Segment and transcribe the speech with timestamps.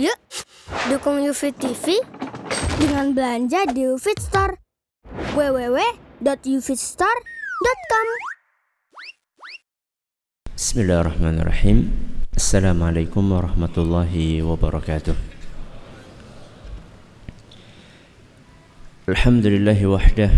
[0.00, 0.16] Yuk,
[0.88, 2.00] dukung UFIT TV
[2.80, 4.56] dengan belanja di UFIT Store.
[5.36, 8.08] www.ufitstore.com
[10.56, 11.92] Bismillahirrahmanirrahim.
[12.32, 15.12] Assalamualaikum warahmatullahi wabarakatuh.
[19.04, 20.32] Alhamdulillahi wahdah.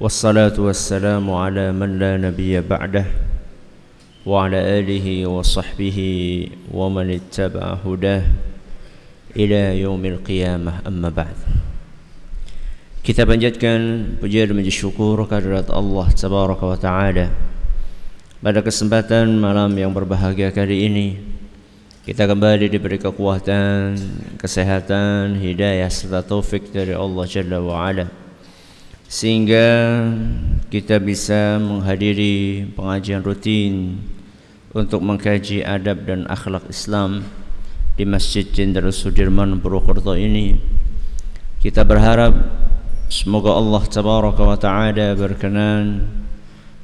[0.00, 3.27] Wassalatu wassalamu ala man la nabiyya ba'dah
[4.28, 4.44] Wa
[5.40, 6.12] sahbihi
[6.68, 8.20] wa man ittaba'a hudah
[9.32, 10.84] Ila yaumil qiyamah.
[10.84, 11.32] Amma ba'd.
[13.00, 13.80] Kita panjatkan
[14.20, 17.32] puja dan puji syukur kehadirat Allah Tabaraka wa Ta'ala.
[18.44, 21.08] Pada kesempatan malam yang berbahagia kali ini
[22.08, 23.96] kita kembali diberi kekuatan,
[24.40, 28.08] kesehatan, hidayah serta taufik dari Allah Jalla wa Ala.
[29.08, 29.68] Sehingga
[30.68, 34.00] kita bisa menghadiri pengajian rutin
[34.76, 37.24] untuk mengkaji adab dan akhlak Islam
[37.96, 40.58] di Masjid Jenderal Sudirman Purwokerto ini.
[41.58, 42.36] Kita berharap
[43.08, 46.06] semoga Allah Tabaraka wa Taala berkenan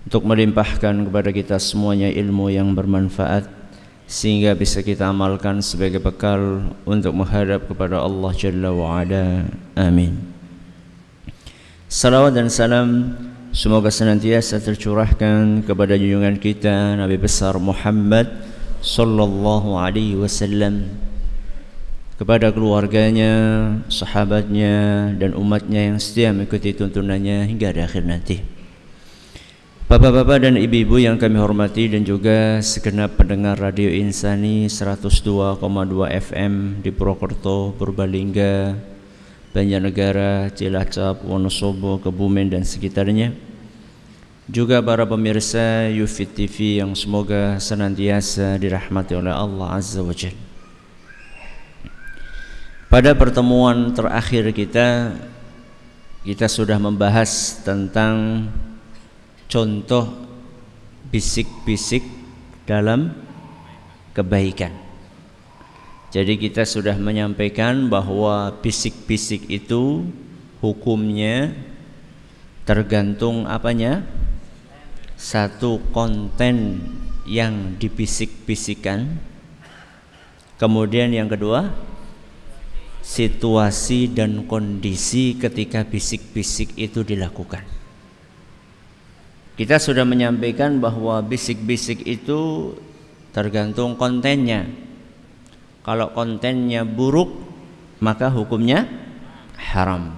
[0.05, 3.47] untuk melimpahkan kepada kita semuanya ilmu yang bermanfaat
[4.05, 9.49] sehingga bisa kita amalkan sebagai bekal untuk menghadap kepada Allah Jalla wa Ala.
[9.77, 10.19] Amin.
[11.89, 13.17] Salawat dan salam
[13.55, 18.27] semoga senantiasa tercurahkan kepada junjungan kita Nabi besar Muhammad
[18.83, 20.91] sallallahu alaihi wasallam
[22.19, 23.33] kepada keluarganya,
[23.87, 28.43] sahabatnya dan umatnya yang setia mengikuti tuntunannya hingga akhir nanti.
[29.85, 35.63] Bapak-bapak dan ibu-ibu yang kami hormati dan juga segenap pendengar Radio Insani 102,2
[36.11, 38.75] FM di Purwokerto, Purbalingga,
[39.55, 43.31] Banjarnegara, Cilacap, Wonosobo, Kebumen dan sekitarnya.
[44.51, 50.37] Juga para pemirsa Yufit TV yang semoga senantiasa dirahmati oleh Allah Azza wa Jalla.
[52.91, 55.17] Pada pertemuan terakhir kita
[56.27, 58.47] kita sudah membahas tentang
[59.49, 60.13] contoh
[61.09, 62.05] bisik-bisik
[62.69, 63.17] dalam
[64.13, 64.84] kebaikan.
[66.15, 70.07] Jadi kita sudah menyampaikan bahwa bisik-bisik itu
[70.63, 71.51] hukumnya
[72.63, 74.07] tergantung apanya?
[75.19, 76.79] Satu konten
[77.27, 79.19] yang dibisik-bisikan.
[80.55, 81.75] Kemudian yang kedua,
[83.03, 87.67] situasi dan kondisi ketika bisik-bisik itu dilakukan.
[89.59, 92.71] Kita sudah menyampaikan bahwa bisik-bisik itu
[93.35, 94.84] tergantung kontennya.
[95.85, 97.29] Kalau kontennya buruk,
[98.01, 98.89] maka hukumnya
[99.61, 100.17] haram.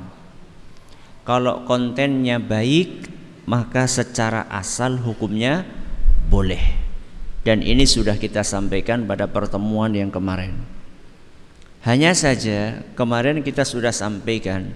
[1.27, 3.10] Kalau kontennya baik,
[3.50, 5.66] maka secara asal hukumnya
[6.31, 6.62] boleh.
[7.43, 10.55] Dan ini sudah kita sampaikan pada pertemuan yang kemarin.
[11.82, 14.71] Hanya saja kemarin kita sudah sampaikan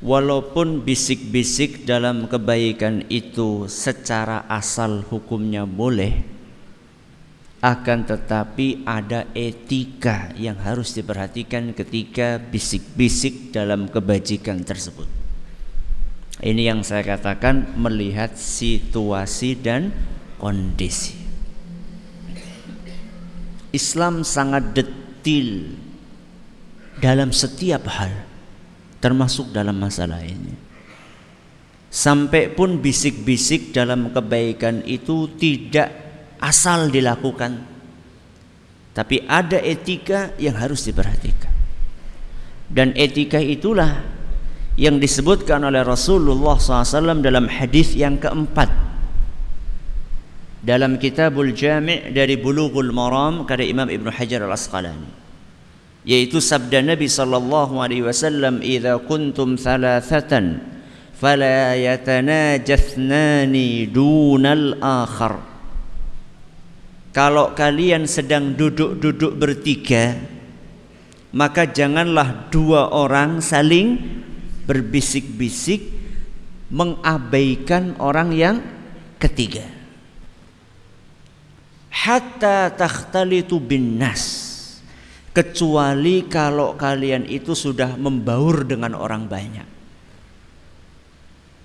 [0.00, 6.24] walaupun bisik-bisik dalam kebaikan itu secara asal hukumnya boleh
[7.62, 15.06] akan tetapi ada etika yang harus diperhatikan ketika bisik-bisik dalam kebajikan tersebut.
[16.42, 19.94] Ini yang saya katakan melihat situasi dan
[20.42, 21.14] kondisi.
[23.70, 25.78] Islam sangat detil
[26.98, 28.10] dalam setiap hal
[28.98, 30.74] termasuk dalam masalah ini.
[31.94, 36.01] Sampai pun bisik-bisik dalam kebaikan itu tidak
[36.42, 37.62] asal dilakukan,
[38.92, 41.48] tapi ada etika yang harus diperhatikan.
[42.66, 44.02] Dan etika itulah
[44.76, 48.68] yang disebutkan oleh Rasulullah SAW dalam hadis yang keempat.
[50.62, 55.06] Dalam kitabul jami' dari bulughul maram karya Imam Ibn Hajar al-Asqalani.
[56.02, 60.58] Yaitu sabda Nabi sallallahu alaihi wasallam idza kuntum thalathatan
[61.14, 65.51] fala yatanajathnani dunal akhar
[67.12, 70.18] kalau kalian sedang duduk-duduk bertiga
[71.32, 74.00] maka janganlah dua orang saling
[74.68, 75.92] berbisik-bisik
[76.72, 78.56] mengabaikan orang yang
[79.20, 79.64] ketiga
[81.92, 84.52] hatta takhtalitu bin nas
[85.32, 89.68] kecuali kalau kalian itu sudah membaur dengan orang banyak.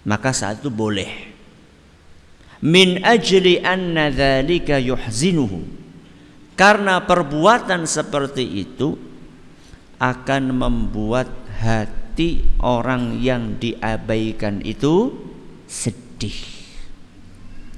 [0.08, 1.27] Maka saat itu boleh.
[2.66, 5.78] Min ajli anna dzalika yuhzinuhu.
[6.58, 8.98] Karena perbuatan seperti itu
[10.02, 11.30] akan membuat
[11.62, 15.14] hati orang yang diabaikan itu
[15.70, 16.34] sedih.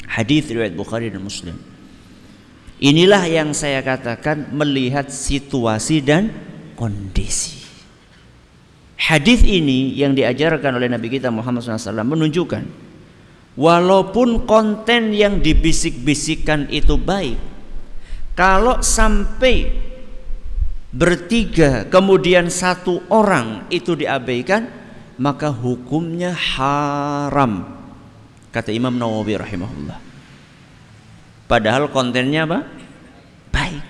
[0.08, 1.60] Hadis riwayat Bukhari dan Muslim.
[2.80, 6.32] Inilah yang saya katakan melihat situasi dan
[6.80, 7.60] kondisi.
[8.96, 12.89] Hadis ini yang diajarkan oleh Nabi kita Muhammad SAW menunjukkan
[13.60, 17.36] walaupun konten yang dibisik-bisikkan itu baik,
[18.40, 19.68] kalau sampai
[20.96, 24.72] bertiga kemudian satu orang itu diabaikan,
[25.20, 27.68] maka hukumnya haram.
[28.50, 30.00] Kata Imam Nawawi rahimahullah.
[31.46, 32.64] Padahal kontennya apa?
[33.52, 33.84] Baik.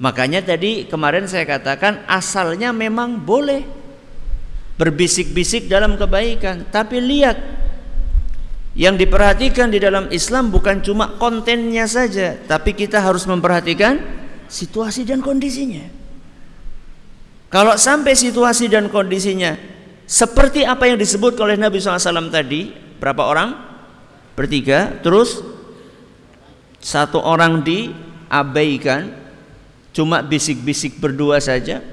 [0.00, 3.79] Makanya tadi kemarin saya katakan asalnya memang boleh
[4.80, 7.36] berbisik-bisik dalam kebaikan, tapi lihat
[8.72, 14.00] yang diperhatikan di dalam Islam bukan cuma kontennya saja, tapi kita harus memperhatikan
[14.48, 15.84] situasi dan kondisinya.
[17.52, 19.52] Kalau sampai situasi dan kondisinya
[20.08, 23.70] seperti apa yang disebut oleh Nabi SAW tadi, berapa orang?
[24.40, 25.44] bertiga terus
[26.80, 29.12] satu orang diabaikan
[29.92, 31.84] cuma bisik-bisik berdua saja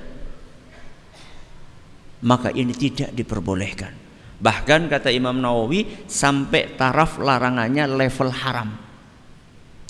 [2.28, 3.96] maka ini tidak diperbolehkan.
[4.38, 8.70] Bahkan kata Imam Nawawi sampai taraf larangannya level haram.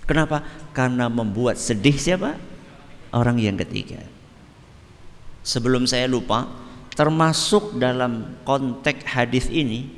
[0.06, 0.40] Kenapa?
[0.72, 2.38] Karena membuat sedih siapa?
[3.12, 4.00] Orang yang ketiga.
[5.42, 6.48] Sebelum saya lupa
[6.96, 9.90] termasuk dalam konteks hadis ini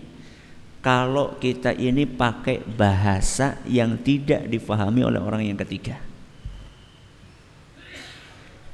[0.79, 5.99] kalau kita ini pakai bahasa yang tidak difahami oleh orang yang ketiga.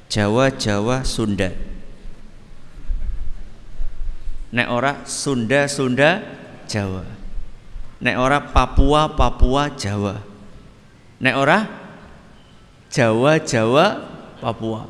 [0.06, 1.75] Jawa, Jawa, Sunda.
[4.56, 6.24] Nek ora Sunda, Sunda,
[6.64, 7.04] Jawa.
[8.00, 10.16] Nek ora Papua, Papua, Jawa.
[11.20, 11.58] Nek ora
[12.88, 13.86] Jawa, Jawa,
[14.40, 14.88] Papua.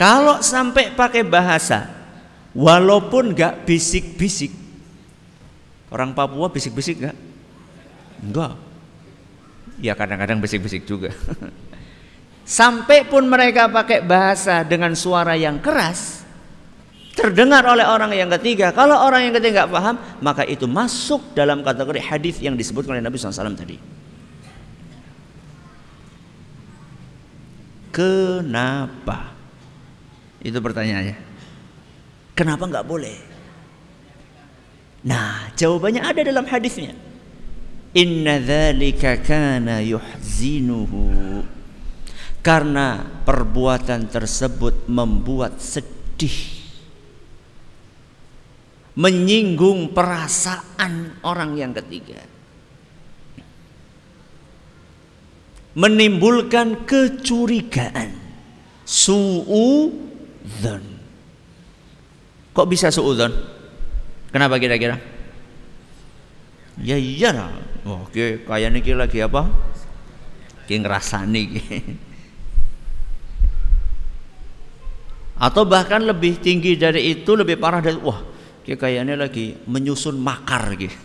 [0.00, 1.88] Kalau sampai pakai bahasa,
[2.56, 4.66] walaupun gak bisik-bisik,
[5.86, 7.16] Orang Papua bisik-bisik enggak?
[8.18, 8.52] Enggak.
[9.78, 11.14] Ya kadang-kadang bisik-bisik juga.
[12.46, 16.25] Sampai pun mereka pakai bahasa dengan suara yang keras,
[17.16, 18.76] terdengar oleh orang yang ketiga.
[18.76, 23.00] Kalau orang yang ketiga nggak paham, maka itu masuk dalam kategori hadis yang disebut oleh
[23.00, 23.80] Nabi SAW tadi.
[27.88, 29.32] Kenapa?
[30.44, 31.16] Itu pertanyaannya.
[32.36, 33.16] Kenapa nggak boleh?
[35.08, 36.92] Nah, jawabannya ada dalam hadisnya.
[37.96, 41.40] Inna dzalika kana yuhzinuhu.
[42.44, 46.55] Karena perbuatan tersebut membuat sedih.
[48.96, 52.24] Menyinggung perasaan orang yang ketiga.
[55.76, 58.16] Menimbulkan kecurigaan.
[58.88, 60.84] Su'udzon.
[62.56, 63.36] Kok bisa su'udzon?
[64.32, 64.96] Kenapa kira-kira?
[66.80, 67.52] Ya iya lah.
[67.84, 69.44] Oke, kayak niki lagi apa?
[70.66, 71.62] Ngrasani ki.
[75.36, 78.24] Atau bahkan lebih tinggi dari itu, lebih parah dari wah,
[78.66, 80.90] ki kayaknya lagi menyusun makar gitu.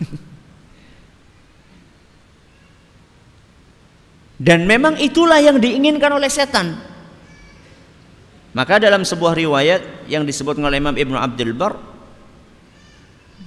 [4.42, 6.74] Dan memang itulah yang diinginkan oleh setan.
[8.58, 11.92] Maka dalam sebuah riwayat yang disebut oleh Imam Ibnu Abdul Bar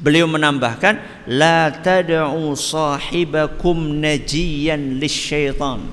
[0.04, 5.86] Beliau menambahkan la tad'u sahibakum najiyan lisyaitan.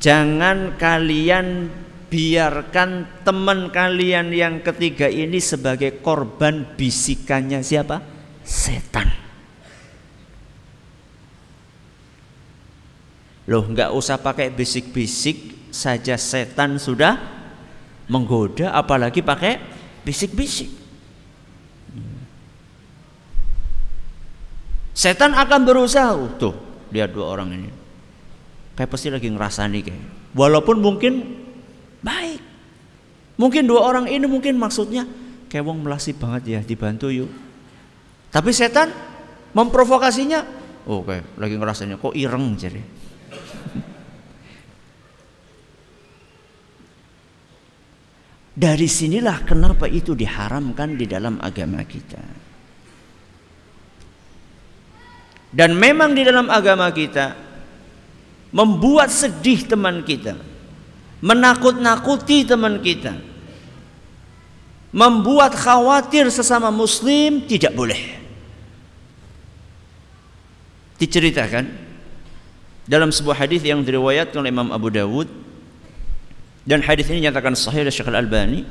[0.00, 1.70] Jangan kalian
[2.14, 7.98] biarkan teman kalian yang ketiga ini sebagai korban bisikannya siapa?
[8.46, 9.10] Setan.
[13.50, 17.18] Loh nggak usah pakai bisik-bisik saja setan sudah
[18.06, 19.58] menggoda apalagi pakai
[20.06, 20.70] bisik-bisik.
[24.94, 26.54] Setan akan berusaha oh, tuh
[26.94, 27.70] lihat dua orang ini.
[28.78, 30.06] Kayak pasti lagi ngerasani kayak.
[30.38, 31.43] Walaupun mungkin
[32.04, 32.40] baik.
[33.40, 35.08] Mungkin dua orang ini mungkin maksudnya
[35.48, 37.32] kayak wong melasi banget ya dibantu yuk.
[38.28, 38.92] Tapi setan
[39.56, 40.44] memprovokasinya,
[40.90, 42.82] oh kayak lagi ngerasanya kok ireng jadi.
[48.54, 52.22] Dari sinilah kenapa itu diharamkan di dalam agama kita.
[55.54, 57.34] Dan memang di dalam agama kita
[58.50, 60.34] membuat sedih teman kita,
[61.24, 63.16] menakut-nakuti teman kita,
[64.92, 68.20] membuat khawatir sesama muslim tidak boleh.
[71.00, 71.64] Diceritakan
[72.84, 75.26] dalam sebuah hadis yang diriwayatkan oleh Imam Abu Dawud
[76.68, 78.62] dan hadis ini nyatakan sahih oleh Syekh Al-Albani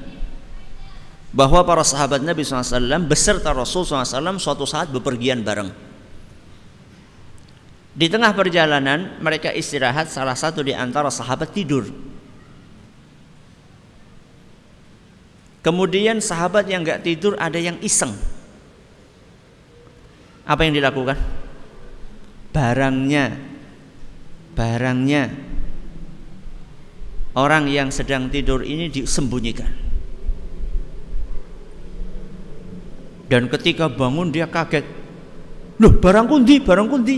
[1.33, 2.77] bahwa para sahabat Nabi SAW
[3.09, 5.73] beserta Rasul SAW suatu saat bepergian bareng
[7.93, 12.12] Di tengah perjalanan mereka istirahat salah satu di antara sahabat tidur.
[15.63, 18.11] Kemudian sahabat yang nggak tidur ada yang iseng.
[20.43, 21.15] Apa yang dilakukan?
[22.51, 23.39] Barangnya,
[24.59, 25.31] barangnya
[27.33, 29.71] orang yang sedang tidur ini disembunyikan.
[33.31, 34.85] Dan ketika bangun dia kaget.
[35.81, 37.17] Loh, barang kundi, barang kundi.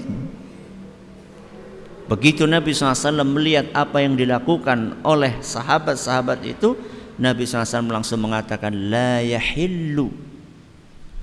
[2.06, 6.78] Begitu Nabi SAW melihat apa yang dilakukan oleh sahabat-sahabat itu,
[7.16, 10.12] Nabi SAW langsung mengatakan, La yahillu,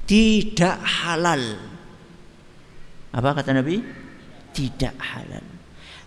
[0.08, 1.60] tidak halal.
[3.12, 3.84] Apa kata Nabi?
[4.52, 5.44] Tidak halal.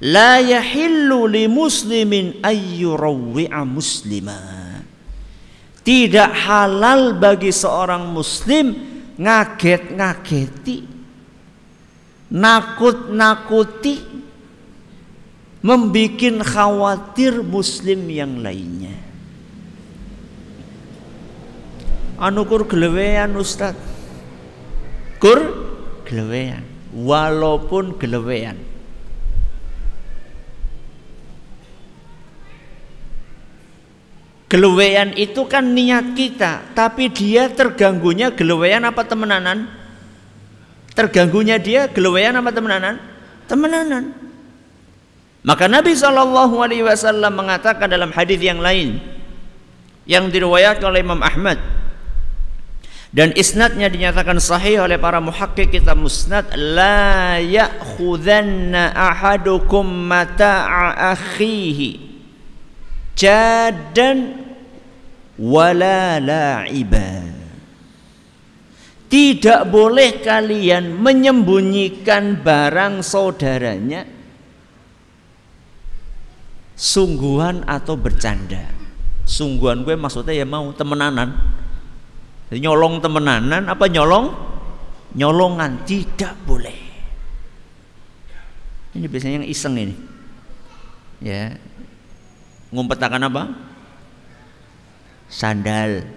[0.05, 4.39] La yahillu li muslimin ayyurawwi'a muslima.
[5.85, 8.73] Tidak halal bagi seorang muslim
[9.15, 10.95] ngaget-ngageti
[12.35, 14.01] nakut-nakuti
[15.61, 19.04] membuat khawatir muslim yang lainnya.
[22.15, 23.75] Anu kur gelewean Ustaz.
[25.19, 25.39] Kur
[26.07, 26.63] gelewean
[26.95, 28.55] walaupun gelewean.
[34.45, 39.67] Gelewean itu kan niat kita, tapi dia terganggunya gelewean apa temenanan?
[40.95, 42.95] Terganggunya dia gelewean apa temenanan?
[43.51, 44.15] Temenanan.
[45.43, 48.97] Maka Nabi Shallallahu Alaihi Wasallam mengatakan dalam hadis yang lain
[50.07, 51.59] yang diriwayatkan oleh Imam Ahmad
[53.15, 61.95] dan isnadnya dinyatakan sahih oleh para muhakkik kitab musnad la ya'khudanna ahadukum mata'a akhihi
[63.15, 64.35] jadan
[65.39, 67.23] wala la'iba.
[69.07, 74.03] Tidak boleh kalian menyembunyikan barang saudaranya
[76.75, 78.75] sungguhan atau bercanda.
[79.23, 81.31] Sungguhan gue maksudnya ya mau temenanan
[82.55, 84.31] Nyolong temenanan apa nyolong?
[85.15, 86.79] Nyolongan tidak boleh.
[88.95, 89.95] Ini biasanya yang iseng ini.
[91.19, 91.59] Ya.
[92.71, 93.43] Ngumpetakan apa?
[95.27, 96.07] Sandal.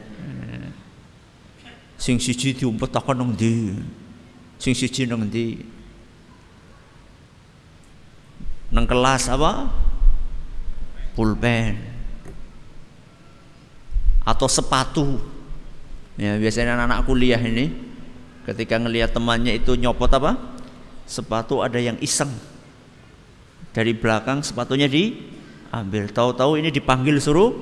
[1.99, 3.75] Sing siji diumpetakan nang ndi?
[4.63, 5.59] Sing siji nang ndi?
[8.71, 9.67] Nang kelas apa?
[11.19, 11.75] Pulpen.
[14.23, 15.38] Atau sepatu
[16.19, 17.71] ya biasanya anak-anak kuliah ini
[18.49, 20.37] ketika ngelihat temannya itu nyopot apa?
[21.09, 22.29] Sepatu ada yang iseng.
[23.73, 26.11] Dari belakang sepatunya diambil.
[26.11, 27.55] Tahu-tahu ini dipanggil suruh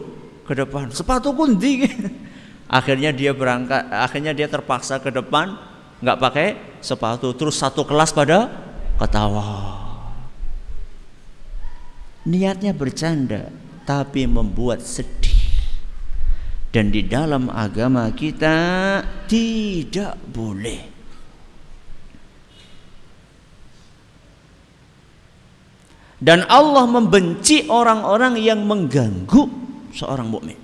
[0.49, 1.85] ke depan sepatu kundi.
[2.67, 5.55] Akhirnya dia berangkat akhirnya dia terpaksa ke depan
[6.03, 6.49] nggak pakai
[6.83, 7.31] sepatu.
[7.31, 8.51] Terus satu kelas pada
[8.99, 9.79] ketawa.
[12.27, 13.55] Niatnya bercanda
[13.87, 15.26] tapi membuat sedih
[16.77, 20.93] dan di dalam agama kita tidak boleh
[26.21, 29.49] dan Allah membenci orang-orang yang mengganggu
[29.97, 30.61] seorang mukmin.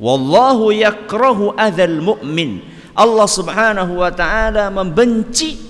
[0.00, 2.64] Wallahu yakrahu adzal mu'min.
[2.96, 5.60] Allah Subhanahu wa taala membenci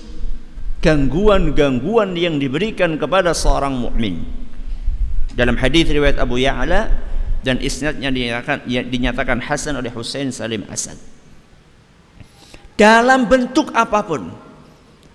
[0.79, 4.23] gangguan-gangguan yang diberikan kepada seorang mukmin.
[5.35, 7.08] Dalam hadis riwayat Abu Ya'la
[7.39, 10.99] dan isnadnya dinyatakan, ya, dinyatakan hasan oleh Husain Salim Asad.
[12.75, 14.31] Dalam bentuk apa pun,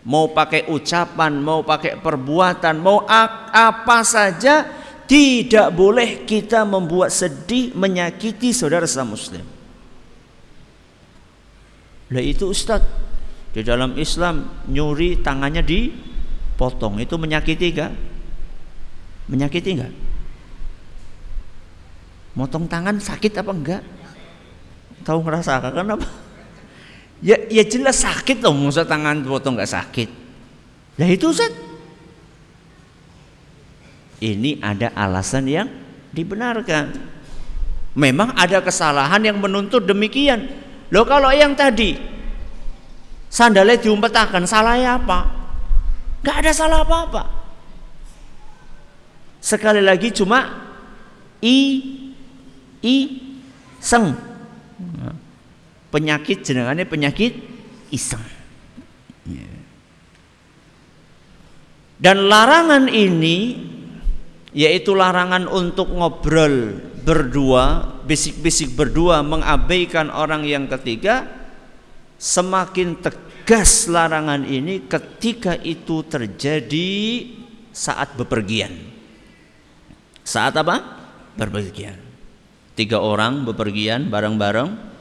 [0.04, 4.68] mau pakai ucapan, mau pakai perbuatan, mau apa saja,
[5.04, 9.44] tidak boleh kita membuat sedih, menyakiti saudara sesama muslim.
[12.12, 12.88] Lah itu Ustadz
[13.56, 17.92] di dalam Islam nyuri tangannya dipotong itu menyakiti enggak?
[19.28, 19.92] Menyakiti enggak?
[22.34, 23.82] Motong tangan sakit apa enggak?
[25.06, 26.08] Tahu ngerasa kan apa?
[27.22, 30.08] Ya, ya jelas sakit loh, masa tangan potong enggak sakit.
[30.98, 31.54] Lah itu Ustaz.
[34.18, 35.68] Ini ada alasan yang
[36.10, 36.94] dibenarkan.
[37.94, 40.50] Memang ada kesalahan yang menuntut demikian.
[40.90, 42.14] Loh kalau yang tadi
[43.34, 45.26] sandalnya diumpetakan salahnya apa
[46.22, 47.26] nggak ada salah apa-apa
[49.42, 50.70] sekali lagi cuma
[51.42, 51.58] i
[52.84, 52.96] i
[53.80, 54.12] seng
[55.88, 57.32] penyakit jenengannya penyakit
[57.88, 58.22] iseng
[59.24, 59.48] ya.
[61.98, 63.56] dan larangan ini
[64.54, 71.26] yaitu larangan untuk ngobrol berdua bisik-bisik berdua mengabaikan orang yang ketiga
[72.20, 76.92] semakin tegas larangan ini ketika itu terjadi
[77.74, 78.72] saat bepergian.
[80.24, 80.80] Saat apa?
[81.34, 82.03] Bepergian.
[82.74, 84.94] Tiga orang bepergian bareng-bareng.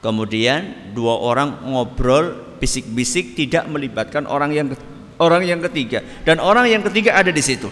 [0.00, 4.66] Kemudian dua orang ngobrol bisik-bisik tidak melibatkan orang yang
[5.20, 7.68] orang yang ketiga dan orang yang ketiga ada di situ.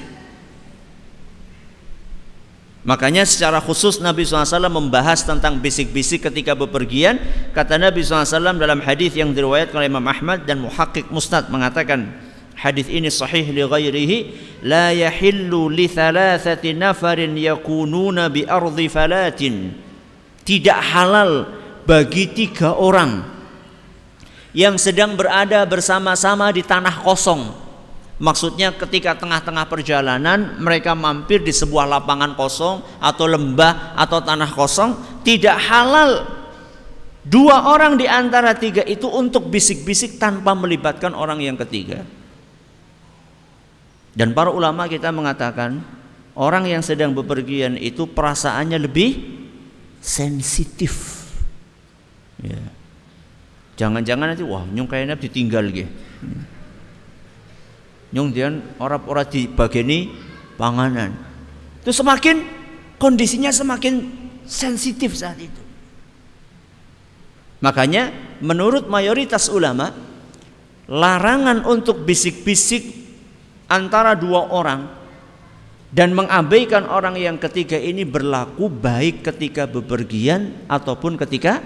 [2.89, 7.21] Makanya secara khusus Nabi SAW membahas tentang bisik-bisik ketika bepergian.
[7.53, 12.28] Kata Nabi SAW dalam hadis yang diriwayatkan oleh Imam Ahmad dan Muhakkik Mustad mengatakan
[12.59, 14.19] hadis ini sahih li ghairihi
[14.67, 19.73] la yahillu li thalathati nafarin yakununa bi ardi falatin.
[20.43, 21.47] Tidak halal
[21.87, 23.23] bagi tiga orang
[24.51, 27.69] yang sedang berada bersama-sama di tanah kosong
[28.19, 35.23] Maksudnya ketika tengah-tengah perjalanan mereka mampir di sebuah lapangan kosong atau lembah atau tanah kosong
[35.23, 36.27] tidak halal
[37.23, 42.03] dua orang di antara tiga itu untuk bisik-bisik tanpa melibatkan orang yang ketiga.
[44.19, 45.79] Dan para ulama kita mengatakan
[46.35, 49.15] orang yang sedang bepergian itu perasaannya lebih
[50.03, 51.23] sensitif.
[52.43, 52.59] Ya.
[53.79, 55.91] Jangan-jangan nanti wah nyung kayaknya ditinggal gitu
[58.13, 60.09] nyung dian orang-orang di bageni
[60.57, 61.13] panganan
[61.85, 62.41] itu semakin
[62.97, 64.09] kondisinya semakin
[64.49, 65.63] sensitif saat itu
[67.61, 68.09] makanya
[68.41, 69.93] menurut mayoritas ulama
[70.89, 73.08] larangan untuk bisik-bisik
[73.69, 74.89] antara dua orang
[75.89, 81.61] dan mengabaikan orang yang ketiga ini berlaku baik ketika bepergian ataupun ketika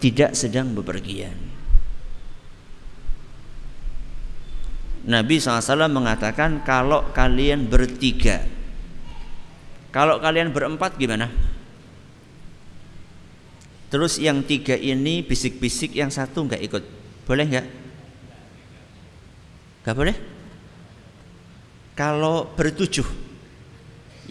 [0.00, 1.52] tidak sedang bepergian.
[5.02, 8.46] Nabi SAW mengatakan kalau kalian bertiga
[9.90, 11.26] Kalau kalian berempat gimana?
[13.92, 16.84] Terus yang tiga ini bisik-bisik yang satu nggak ikut
[17.28, 17.66] Boleh nggak?
[19.84, 20.16] Nggak boleh?
[21.92, 23.04] Kalau bertujuh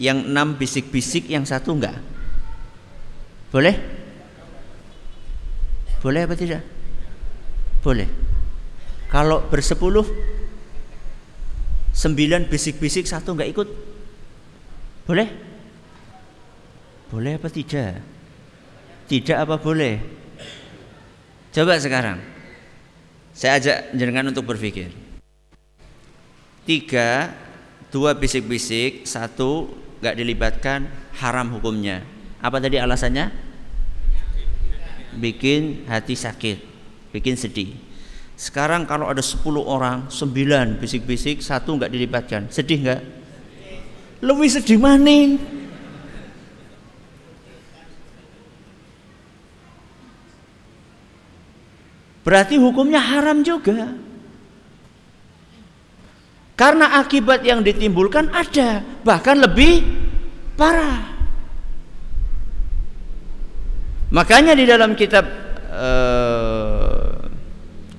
[0.00, 1.96] Yang enam bisik-bisik yang satu nggak?
[3.52, 3.76] Boleh?
[6.00, 6.64] Boleh apa tidak?
[7.84, 8.08] Boleh.
[9.12, 10.08] Kalau bersepuluh
[11.92, 13.68] sembilan bisik-bisik satu nggak ikut?
[15.04, 15.28] Boleh?
[17.12, 18.00] Boleh apa tidak?
[19.04, 20.00] Tidak apa boleh?
[21.52, 22.16] Coba sekarang.
[23.36, 24.88] Saya ajak jenengan untuk berpikir.
[26.64, 27.28] Tiga
[27.92, 29.68] dua bisik-bisik satu
[30.00, 30.88] nggak dilibatkan
[31.20, 32.02] haram hukumnya
[32.40, 33.28] apa tadi alasannya
[35.20, 36.58] bikin hati sakit
[37.12, 37.92] bikin sedih
[38.42, 42.50] sekarang kalau ada 10 orang, 9 bisik-bisik, satu nggak dilibatkan.
[42.50, 43.02] Sedih nggak?
[44.18, 45.38] Lebih sedih maning.
[52.26, 53.94] Berarti hukumnya haram juga.
[56.52, 59.82] Karena akibat yang ditimbulkan ada, bahkan lebih
[60.54, 61.10] parah.
[64.12, 65.24] Makanya di dalam kitab
[65.72, 67.16] uh,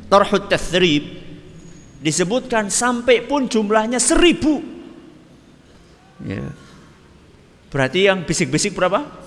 [0.05, 1.01] Tarhut Tathrib
[1.97, 4.61] disebutkan sampai pun jumlahnya seribu.
[6.21, 6.45] Ya.
[7.73, 9.23] Berarti yang bisik-bisik berapa?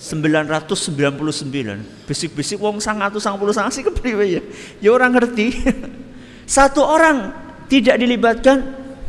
[0.00, 4.40] 999 bisik-bisik wong sang atau sang puluh sang sih kepriwe ya
[4.80, 5.52] ya orang ngerti
[6.56, 8.58] satu orang tidak dilibatkan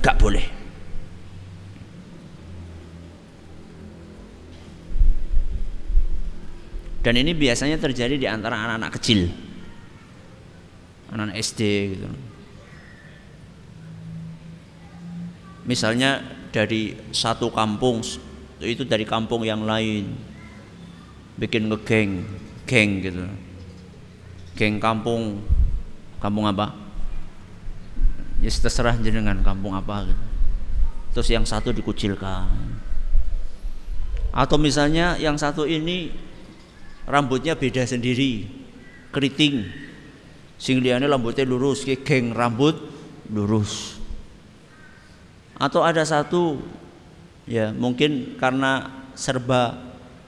[0.05, 0.45] gak boleh
[7.01, 9.27] dan ini biasanya terjadi di antara anak-anak kecil
[11.11, 11.61] anak-anak SD
[11.95, 12.07] gitu.
[15.67, 18.01] Misalnya dari satu kampung
[18.63, 20.07] itu dari kampung yang lain
[21.37, 22.23] bikin ngegeng,
[22.65, 23.27] geng gitu.
[24.55, 25.43] Geng kampung
[26.23, 26.80] kampung apa?
[28.41, 30.23] Ya terserah jenengan kampung apa gitu.
[31.13, 32.49] Terus yang satu dikucilkan.
[34.33, 36.09] Atau misalnya yang satu ini
[37.05, 38.47] rambutnya beda sendiri,
[39.11, 39.67] keriting,
[40.61, 42.77] sing liyane rambutnya lurus ki geng rambut
[43.33, 43.97] lurus
[45.57, 46.61] atau ada satu
[47.49, 49.73] ya mungkin karena serba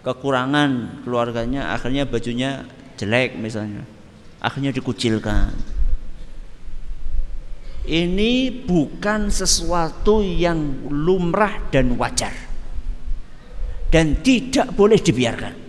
[0.01, 2.65] kekurangan keluarganya akhirnya bajunya
[2.97, 3.85] jelek misalnya
[4.41, 5.53] akhirnya dikucilkan
[7.83, 12.31] ini bukan sesuatu yang lumrah dan wajar
[13.91, 15.63] dan tidak boleh dibiarkan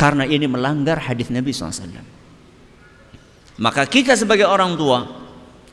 [0.00, 2.00] karena ini melanggar hadis Nabi SAW.
[3.60, 5.04] Maka kita sebagai orang tua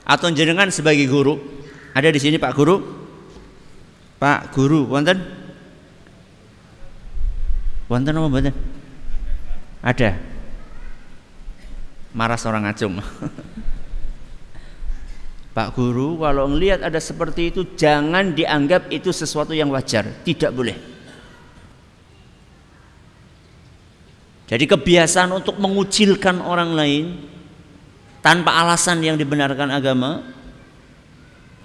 [0.03, 1.39] atau jenengan sebagai guru,
[1.95, 2.75] ada di sini Pak Guru,
[4.19, 5.15] Pak Guru, wonten,
[7.87, 8.55] wonten apa wonten?
[9.79, 10.36] Ada.
[12.17, 12.97] Marah seorang acung.
[15.53, 20.05] Pak Guru, kalau melihat ada seperti itu, jangan dianggap itu sesuatu yang wajar.
[20.25, 20.77] Tidak boleh.
[24.49, 27.05] Jadi kebiasaan untuk mengucilkan orang lain
[28.25, 30.25] tanpa alasan yang dibenarkan agama,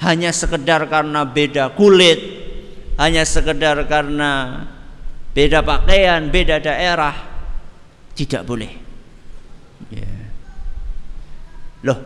[0.04, 2.20] hanya sekedar karena beda kulit,
[3.00, 4.66] hanya sekedar karena
[5.32, 7.14] beda pakaian, beda daerah,
[8.12, 8.91] tidak boleh.
[11.82, 11.98] Loh,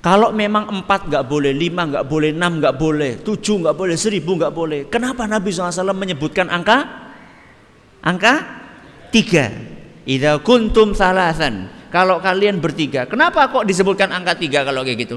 [0.00, 4.32] kalau memang empat nggak boleh, lima nggak boleh, enam nggak boleh, tujuh nggak boleh, seribu
[4.40, 4.80] nggak boleh.
[4.88, 6.88] Kenapa Nabi SAW menyebutkan angka?
[8.00, 8.34] Angka
[9.12, 9.52] tiga.
[10.08, 11.68] Idza kuntum salasan.
[11.92, 15.16] Kalau kalian bertiga, kenapa kok disebutkan angka tiga kalau kayak gitu?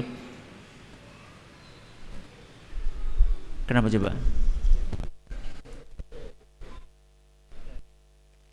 [3.64, 4.12] Kenapa coba?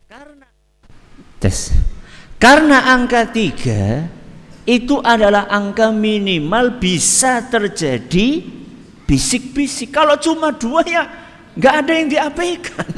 [0.07, 0.47] Karena
[1.43, 1.75] tes.
[2.39, 4.07] Karena angka tiga
[4.65, 8.45] itu adalah angka minimal bisa terjadi
[9.09, 9.91] bisik-bisik.
[9.91, 11.03] Kalau cuma dua ya
[11.57, 12.89] nggak ada yang diabaikan.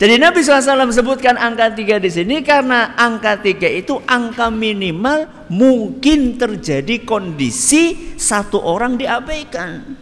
[0.00, 6.40] Jadi Nabi SAW sebutkan angka tiga di sini karena angka tiga itu angka minimal mungkin
[6.40, 10.00] terjadi kondisi satu orang diabaikan.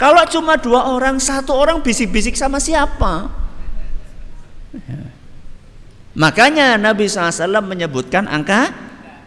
[0.00, 3.28] Kalau cuma dua orang, satu orang bisik-bisik sama siapa?
[4.72, 4.99] Ya.
[6.18, 8.74] Makanya Nabi SAW menyebutkan angka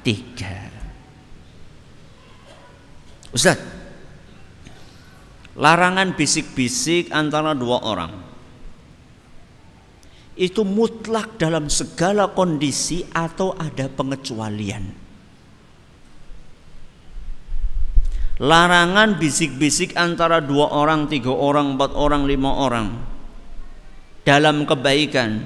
[0.03, 0.67] tiga.
[3.31, 3.57] Ustaz,
[5.55, 8.13] larangan bisik-bisik antara dua orang
[10.33, 15.05] itu mutlak dalam segala kondisi atau ada pengecualian.
[18.41, 22.87] Larangan bisik-bisik antara dua orang, tiga orang, empat orang, lima orang
[24.25, 25.45] dalam kebaikan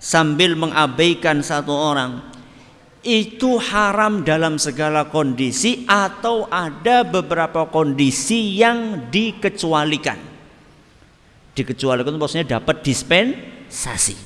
[0.00, 2.24] sambil mengabaikan satu orang
[3.04, 10.16] itu haram dalam segala kondisi atau ada beberapa kondisi yang dikecualikan.
[11.56, 14.16] Dikecualikan maksudnya dapat dispensasi.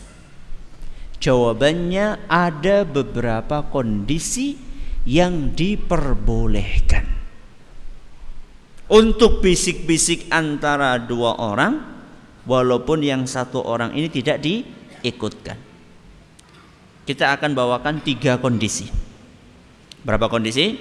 [1.22, 4.58] Jawabannya ada beberapa kondisi
[5.06, 7.06] yang diperbolehkan.
[8.84, 11.80] Untuk bisik-bisik antara dua orang
[12.44, 14.44] walaupun yang satu orang ini tidak
[15.05, 15.75] diikutkan
[17.05, 18.88] kita akan bawakan tiga kondisi.
[20.05, 20.77] Berapa kondisi?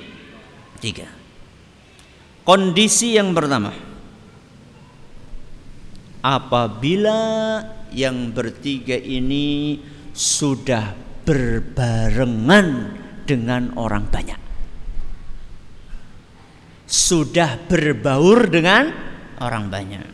[0.79, 1.07] Tiga.
[2.43, 3.71] Kondisi yang pertama,
[6.23, 7.19] apabila
[7.91, 9.79] yang bertiga ini
[10.11, 12.67] sudah berbarengan
[13.23, 14.39] dengan orang banyak,
[16.87, 18.91] sudah berbaur dengan
[19.39, 20.07] orang banyak.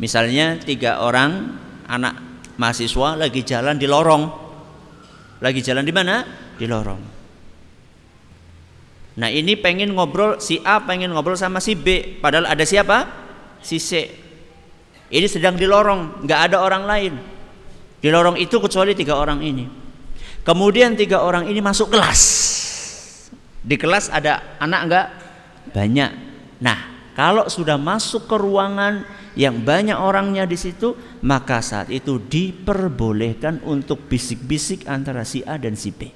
[0.00, 1.56] Misalnya tiga orang
[1.88, 2.25] anak
[2.56, 4.46] mahasiswa lagi jalan di lorong
[5.40, 6.24] lagi jalan di mana?
[6.56, 7.02] Di lorong.
[9.16, 13.08] Nah ini pengen ngobrol si A pengen ngobrol sama si B, padahal ada siapa?
[13.60, 14.08] Si C.
[15.06, 17.14] Ini sedang di lorong, nggak ada orang lain.
[18.00, 19.64] Di lorong itu kecuali tiga orang ini.
[20.44, 22.22] Kemudian tiga orang ini masuk kelas.
[23.66, 25.06] Di kelas ada anak enggak?
[25.74, 26.10] Banyak.
[26.62, 26.78] Nah,
[27.18, 29.04] kalau sudah masuk ke ruangan
[29.36, 35.76] yang banyak orangnya di situ, maka saat itu diperbolehkan untuk bisik-bisik antara si A dan
[35.76, 36.08] si B.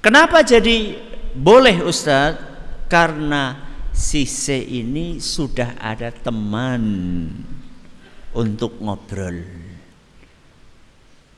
[0.00, 0.96] Kenapa jadi
[1.36, 2.48] boleh Ustadz?
[2.88, 6.80] Karena si C ini sudah ada teman
[8.32, 9.44] untuk ngobrol.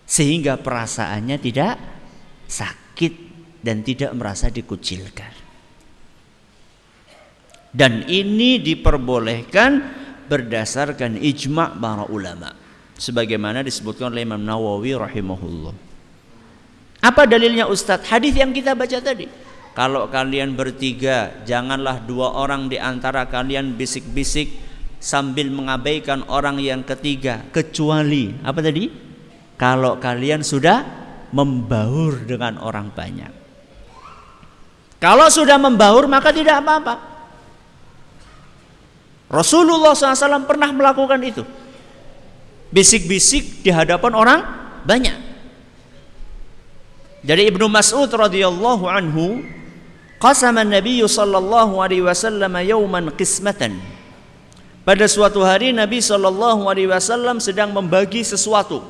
[0.06, 1.74] Sehingga perasaannya tidak
[2.46, 3.14] sakit
[3.58, 5.39] dan tidak merasa dikucilkan.
[7.70, 9.70] Dan ini diperbolehkan
[10.26, 12.54] berdasarkan ijma' para ulama.
[13.00, 15.74] Sebagaimana disebutkan oleh Imam Nawawi rahimahullah.
[17.00, 18.10] Apa dalilnya Ustadz?
[18.12, 19.24] Hadis yang kita baca tadi.
[19.72, 24.50] Kalau kalian bertiga, janganlah dua orang di antara kalian bisik-bisik
[25.00, 28.92] sambil mengabaikan orang yang ketiga, kecuali apa tadi?
[29.56, 30.84] Kalau kalian sudah
[31.32, 33.32] membaur dengan orang banyak.
[35.00, 37.19] Kalau sudah membaur maka tidak apa-apa.
[39.30, 41.46] Rasulullah SAW pernah melakukan itu.
[42.74, 44.40] Bisik-bisik di hadapan orang
[44.82, 45.14] banyak.
[47.22, 49.46] Dari Ibnu Mas'ud radhiyallahu anhu,
[50.18, 53.78] qasama Nabi sallallahu alaihi wasallam yauman qismatan.
[54.82, 58.82] Pada suatu hari Nabi sallallahu alaihi wasallam sedang membagi sesuatu,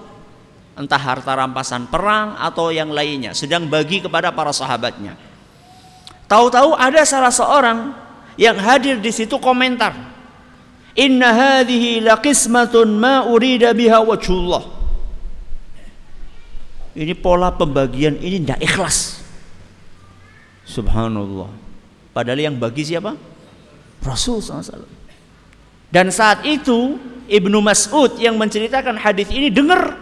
[0.78, 5.18] entah harta rampasan perang atau yang lainnya, sedang bagi kepada para sahabatnya.
[6.30, 7.90] Tahu-tahu ada salah seorang
[8.38, 9.92] yang hadir di situ komentar,
[10.98, 14.62] Inna hadhihi laqismatun ma urida biha wajhullah.
[16.98, 19.22] Ini pola pembagian ini tidak ikhlas.
[20.66, 21.50] Subhanallah.
[22.10, 23.14] Padahal yang bagi siapa?
[24.02, 24.86] Rasul SAW.
[25.90, 26.98] Dan saat itu
[27.30, 29.94] Ibnu Mas'ud yang menceritakan hadis ini dengar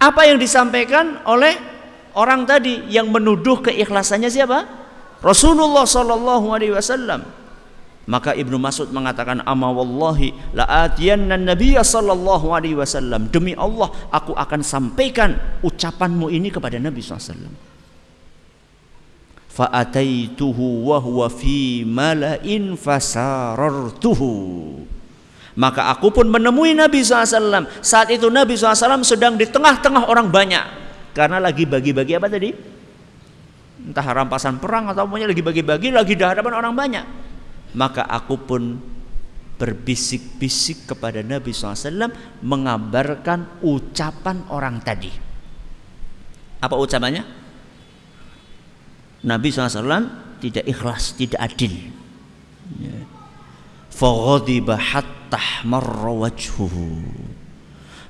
[0.00, 1.56] apa yang disampaikan oleh
[2.16, 4.64] orang tadi yang menuduh keikhlasannya siapa?
[5.20, 7.24] Rasulullah sallallahu alaihi wasallam.
[8.06, 14.30] Maka Ibnu Mas'ud mengatakan ama wallahi la atiyanna nabiyya sallallahu alaihi wasallam demi Allah aku
[14.30, 15.34] akan sampaikan
[15.66, 17.50] ucapanmu ini kepada Nabi SAW.
[19.50, 24.30] Fa'ataituhu wa huwa fi mala'in fasarartuhu.
[25.58, 27.66] Maka aku pun menemui Nabi SAW.
[27.82, 30.62] Saat itu Nabi SAW sedang di tengah-tengah orang banyak.
[31.10, 32.54] Karena lagi bagi-bagi apa tadi?
[33.82, 37.06] Entah rampasan perang atau punya lagi bagi-bagi, lagi di hadapan orang banyak.
[37.74, 38.78] Maka aku pun
[39.56, 42.12] berbisik-bisik kepada Nabi SAW
[42.44, 45.08] mengabarkan ucapan orang tadi.
[46.60, 47.24] Apa ucapannya?
[49.26, 50.06] Nabi SAW
[50.38, 51.72] tidak ikhlas, tidak adil.
[52.76, 53.00] Ya.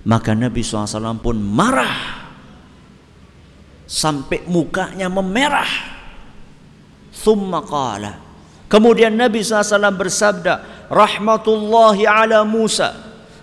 [0.07, 2.27] Maka Nabi SAW pun marah
[3.87, 5.95] sampai mukanya memerah.
[7.15, 8.26] Thumma qala.
[8.67, 12.95] Kemudian Nabi SAW bersabda, Rahmatullahi ala Musa.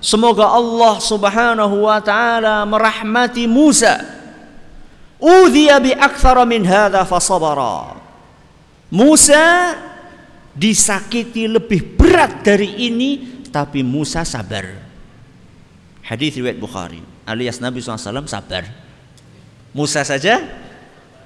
[0.03, 4.03] Semoga Allah subhanahu wa ta'ala merahmati Musa.
[5.23, 7.95] Udhiya bi akthara min hadha fasabara.
[8.91, 9.73] Musa
[10.51, 14.67] disakiti lebih berat dari ini tapi Musa sabar.
[16.03, 18.67] Hadis riwayat Bukhari alias Nabi SAW sabar.
[19.73, 20.43] Musa saja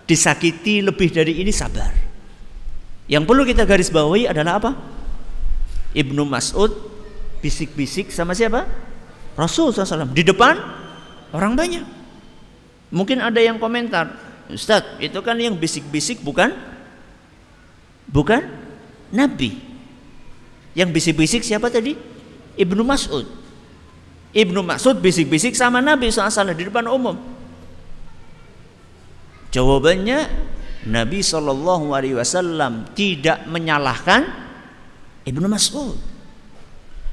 [0.07, 2.06] disakiti lebih dari ini sabar.
[3.07, 4.71] Yang perlu kita garis bawahi adalah apa?
[5.95, 6.75] Ibnu Mas'ud
[7.39, 8.67] bisik-bisik sama siapa?
[9.39, 10.59] Rasul SAW di depan
[11.31, 11.85] orang banyak.
[12.91, 14.11] Mungkin ada yang komentar,
[14.51, 16.51] Ustaz, itu kan yang bisik-bisik bukan
[18.11, 18.43] bukan
[19.11, 19.59] Nabi.
[20.75, 21.95] Yang bisik-bisik siapa tadi?
[22.59, 23.27] Ibnu Mas'ud.
[24.35, 27.15] Ibnu Mas'ud bisik-bisik sama Nabi SAW di depan umum.
[29.55, 30.27] Jawabannya
[30.87, 34.23] Nabi Shallallahu Alaihi Wasallam tidak menyalahkan
[35.27, 35.99] Ibnu Mas'ud.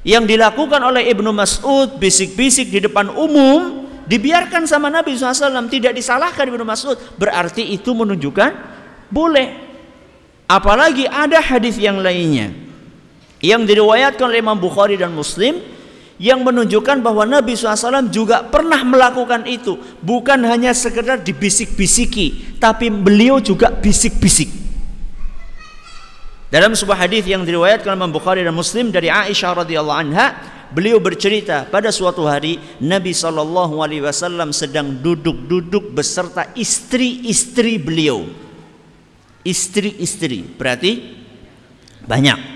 [0.07, 6.45] Yang dilakukan oleh Ibnu Mas'ud bisik-bisik di depan umum dibiarkan sama Nabi SAW tidak disalahkan
[6.45, 8.53] Ibnu Mas'ud berarti itu menunjukkan
[9.09, 9.65] boleh
[10.45, 12.53] Apalagi ada hadis yang lainnya
[13.41, 15.57] yang diriwayatkan oleh Imam Bukhari dan Muslim
[16.15, 19.75] yang menunjukkan bahwa Nabi SAW juga pernah melakukan itu.
[19.99, 24.47] Bukan hanya sekedar dibisik-bisiki tapi beliau juga bisik-bisik.
[26.47, 30.27] Dalam sebuah hadis yang diriwayatkan oleh Bukhari dan Muslim dari Aisyah radhiyallahu anha
[30.71, 38.23] beliau bercerita pada suatu hari Nabi SAW sedang duduk-duduk beserta istri-istri beliau.
[39.43, 40.91] Istri-istri berarti
[42.07, 42.54] banyak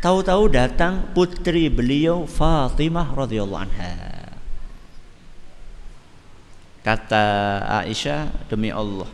[0.00, 3.94] tahu-tahu datang putri beliau Fatimah radhiyallahu anha
[6.80, 7.24] kata
[7.84, 9.08] Aisyah demi Allah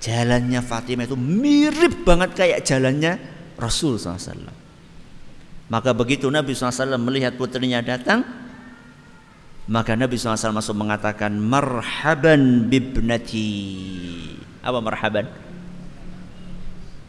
[0.00, 3.20] jalannya Fatimah itu mirip banget kayak jalannya
[3.60, 4.52] Rasul SAW
[5.68, 8.24] maka begitu Nabi SAW melihat putrinya datang
[9.66, 13.50] maka Nabi SAW masuk mengatakan marhaban bibnati
[14.66, 15.30] apa marhaban?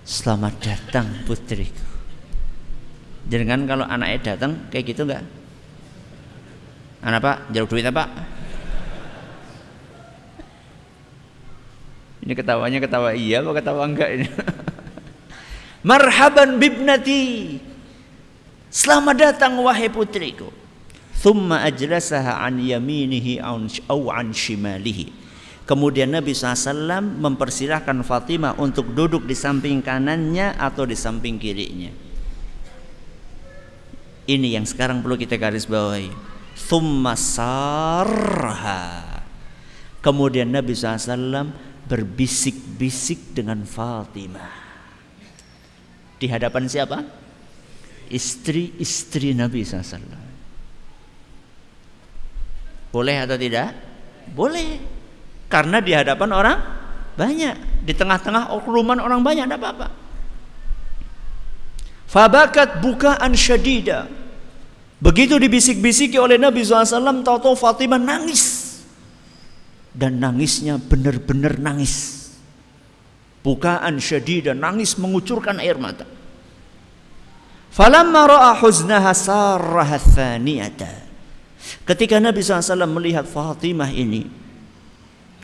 [0.06, 1.87] Selamat datang putriku.
[3.28, 5.24] Jangan kalau anaknya datang kayak gitu enggak?
[7.04, 8.08] Anak pak, jalur duit apa?
[12.24, 14.28] Ini ketawanya ketawa iya apa ketawa enggak ini?
[15.88, 17.56] Marhaban bibnati.
[18.68, 20.52] Selamat datang wahai putriku.
[21.16, 25.10] Thumma ajlasaha an yaminihi au an shimalihi
[25.68, 32.07] Kemudian Nabi SAW mempersilahkan Fatimah untuk duduk di samping kanannya atau di samping kirinya.
[34.28, 36.12] Ini yang sekarang perlu kita garis bawahi.
[36.68, 38.84] Thumma sarha.
[40.04, 41.48] Kemudian Nabi SAW
[41.88, 44.68] berbisik-bisik dengan Fatimah.
[46.20, 47.00] Di hadapan siapa?
[48.12, 50.28] Istri-istri Nabi SAW.
[52.92, 53.72] Boleh atau tidak?
[54.36, 54.80] Boleh
[55.48, 56.58] karena di hadapan orang
[57.16, 60.07] banyak, di tengah-tengah okruman orang banyak tidak apa-apa.
[62.08, 64.08] Fabakat bukaan syadida.
[64.98, 68.66] Begitu dibisik-bisiki oleh Nabi SAW, tahu-tahu Fatimah nangis.
[69.92, 72.26] Dan nangisnya benar-benar nangis.
[73.44, 76.08] Bukaan syadida, nangis mengucurkan air mata.
[77.70, 80.90] Falamma ra'a huznaha sarraha thaniyata.
[81.84, 84.26] Ketika Nabi SAW melihat Fatimah ini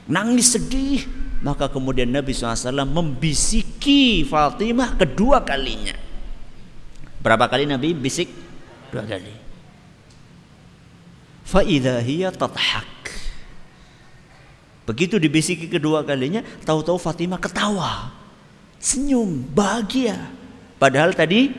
[0.08, 1.06] nangis sedih,
[1.43, 5.93] maka kemudian Nabi SAW membisiki Fatimah kedua kalinya.
[7.23, 8.27] Berapa kali Nabi bisik?
[8.91, 9.31] Dua kali.
[11.47, 12.91] Fa'idha hiya tathak.
[14.83, 18.12] Begitu dibisiki kedua kalinya, tahu-tahu Fatimah ketawa.
[18.83, 20.19] Senyum, bahagia.
[20.75, 21.55] Padahal tadi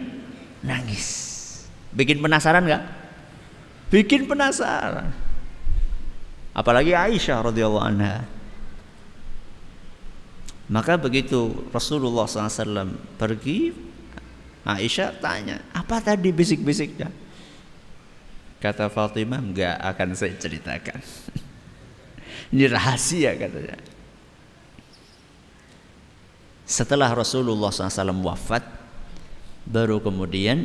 [0.61, 1.33] nangis.
[1.96, 2.85] Bikin penasaran nggak?
[3.88, 5.09] Bikin penasaran.
[6.53, 8.29] Apalagi Aisyah radhiyallahu anha.
[10.68, 13.72] Maka begitu Rasulullah SAW pergi,
[14.64, 17.12] Aisyah tanya, apa tadi bisik-bisiknya?
[18.64, 21.00] Kata Fatimah, enggak akan saya ceritakan.
[22.57, 23.77] Ini rahasia katanya.
[26.64, 28.64] Setelah Rasulullah SAW wafat,
[29.68, 30.64] baru kemudian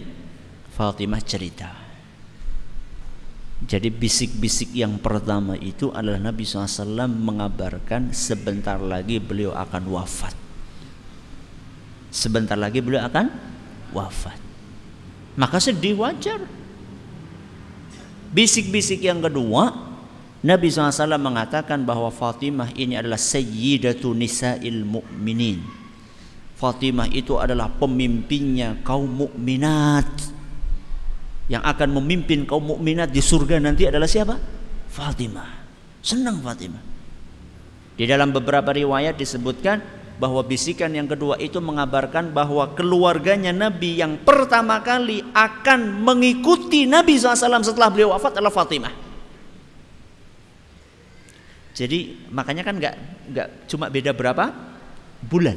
[0.71, 1.75] Fatimah cerita.
[3.59, 10.31] Jadi bisik-bisik yang pertama itu adalah Nabi SAW mengabarkan sebentar lagi beliau akan wafat.
[12.07, 13.27] Sebentar lagi beliau akan
[13.95, 14.37] wafat.
[15.39, 16.41] Maka sedih wajar.
[18.29, 19.73] Bisik-bisik yang kedua,
[20.45, 25.59] Nabi SAW mengatakan bahwa Fatimah ini adalah sayyidatu nisa'il mu'minin.
[26.59, 30.07] Fatimah itu adalah pemimpinnya kaum mukminat
[31.49, 34.37] yang akan memimpin kaum mukminat di surga nanti adalah siapa?
[34.91, 35.49] Fatimah.
[36.03, 36.83] Senang Fatimah.
[37.99, 44.19] Di dalam beberapa riwayat disebutkan bahwa bisikan yang kedua itu mengabarkan bahwa keluarganya Nabi yang
[44.19, 48.91] pertama kali akan mengikuti Nabi SAW setelah beliau wafat adalah Fatimah.
[51.71, 52.95] Jadi makanya kan nggak
[53.31, 54.51] nggak cuma beda berapa
[55.23, 55.55] bulan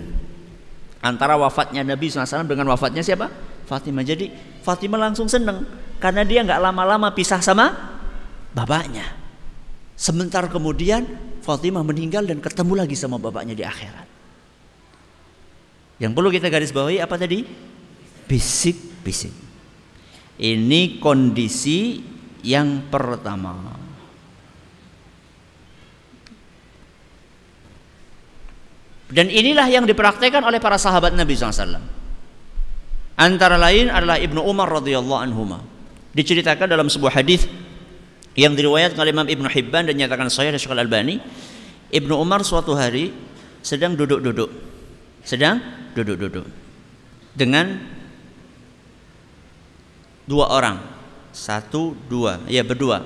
[1.02, 3.26] antara wafatnya Nabi SAW dengan wafatnya siapa?
[3.66, 4.06] Fatimah.
[4.06, 4.30] Jadi
[4.62, 5.66] Fatimah langsung seneng
[5.98, 7.98] karena dia nggak lama-lama pisah sama
[8.54, 9.18] bapaknya.
[9.98, 11.02] Sebentar kemudian
[11.42, 14.21] Fatimah meninggal dan ketemu lagi sama bapaknya di akhirat.
[16.02, 17.46] Yang perlu kita garis bawahi apa tadi?
[18.26, 19.30] Bisik-bisik.
[20.42, 22.02] Ini kondisi
[22.42, 23.78] yang pertama.
[29.12, 31.78] Dan inilah yang dipraktekkan oleh para sahabat Nabi SAW.
[33.14, 35.46] Antara lain adalah Ibnu Umar radhiyallahu anhu.
[36.16, 37.46] Diceritakan dalam sebuah hadis
[38.34, 41.22] yang diriwayatkan oleh Imam Ibnu Hibban dan nyatakan saya dan Syekh Al-Albani,
[41.94, 43.14] Ibnu Umar suatu hari
[43.62, 44.71] sedang duduk-duduk.
[45.22, 45.62] Sedang
[45.94, 46.46] duduk-duduk
[47.32, 47.78] dengan
[50.26, 50.78] dua orang.
[51.32, 53.00] Satu, dua, ya berdua.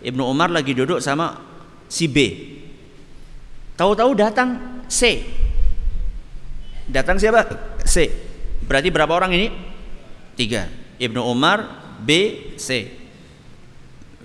[0.00, 1.36] Ibnu Umar lagi duduk sama
[1.92, 2.16] si B.
[3.76, 5.20] Tahu-tahu datang C.
[6.88, 7.44] Datang siapa?
[7.84, 8.08] C
[8.64, 9.48] Berarti berapa orang ini?
[10.38, 10.72] Tiga.
[10.96, 11.68] Ibnu Umar,
[12.00, 12.10] B,
[12.56, 12.88] C.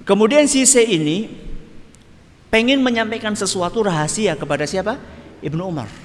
[0.08, 1.28] Kemudian si C ini
[2.54, 4.96] pengen menyampaikan sesuatu rahasia kepada siapa?
[5.44, 6.05] Ibnu Umar.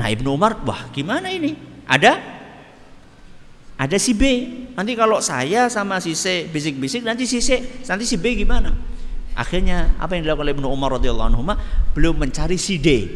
[0.00, 1.52] Nah Ibnu Umar, wah gimana ini?
[1.84, 2.16] Ada?
[3.76, 4.24] Ada si B.
[4.72, 8.72] Nanti kalau saya sama si C bisik-bisik, nanti si C, nanti si B gimana?
[9.36, 11.44] Akhirnya apa yang dilakukan oleh Ibnu Umar radhiyallahu anhu
[11.92, 13.12] belum mencari si D.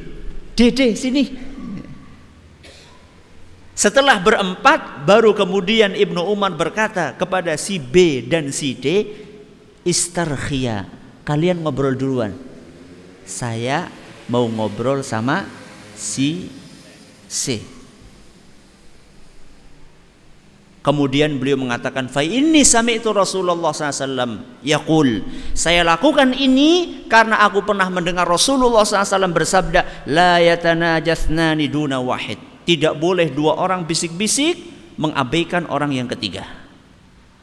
[0.52, 1.24] D, D sini
[3.74, 9.08] setelah berempat baru kemudian Ibnu Umar berkata kepada si B dan si D,
[9.82, 10.86] "Istarkhia,
[11.26, 12.32] kalian ngobrol duluan.
[13.24, 13.88] Saya
[14.28, 15.48] mau ngobrol sama
[15.98, 16.46] si
[17.26, 17.60] C."
[20.84, 25.24] Kemudian beliau mengatakan, "Fa ini sami itu Rasulullah SAW yaqul."
[25.56, 32.36] Saya lakukan ini karena aku pernah mendengar Rasulullah SAW bersabda, "La yatanajasnani duna wahid."
[32.68, 34.60] Tidak boleh dua orang bisik-bisik
[35.00, 36.44] mengabaikan orang yang ketiga.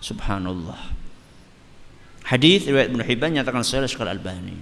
[0.01, 0.93] Subhanallah.
[2.25, 4.53] Hadis riwayat Ibnu Hibban nyatakan sahih Al-Albani.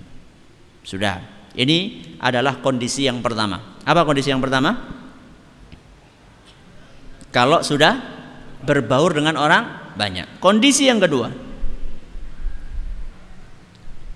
[0.87, 1.19] Sudah.
[1.55, 1.77] Ini
[2.23, 3.79] adalah kondisi yang pertama.
[3.83, 4.98] Apa kondisi yang pertama?
[7.29, 7.97] Kalau sudah
[8.65, 10.41] berbaur dengan orang banyak.
[10.41, 11.29] Kondisi yang kedua.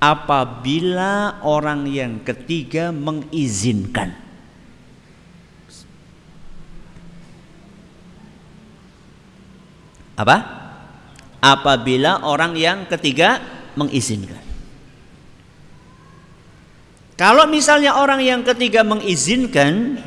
[0.04, 4.24] Apabila orang yang ketiga mengizinkan
[10.14, 10.38] apa?
[11.44, 13.40] Apabila orang yang ketiga
[13.76, 14.40] mengizinkan.
[17.20, 20.00] Kalau misalnya orang yang ketiga mengizinkan,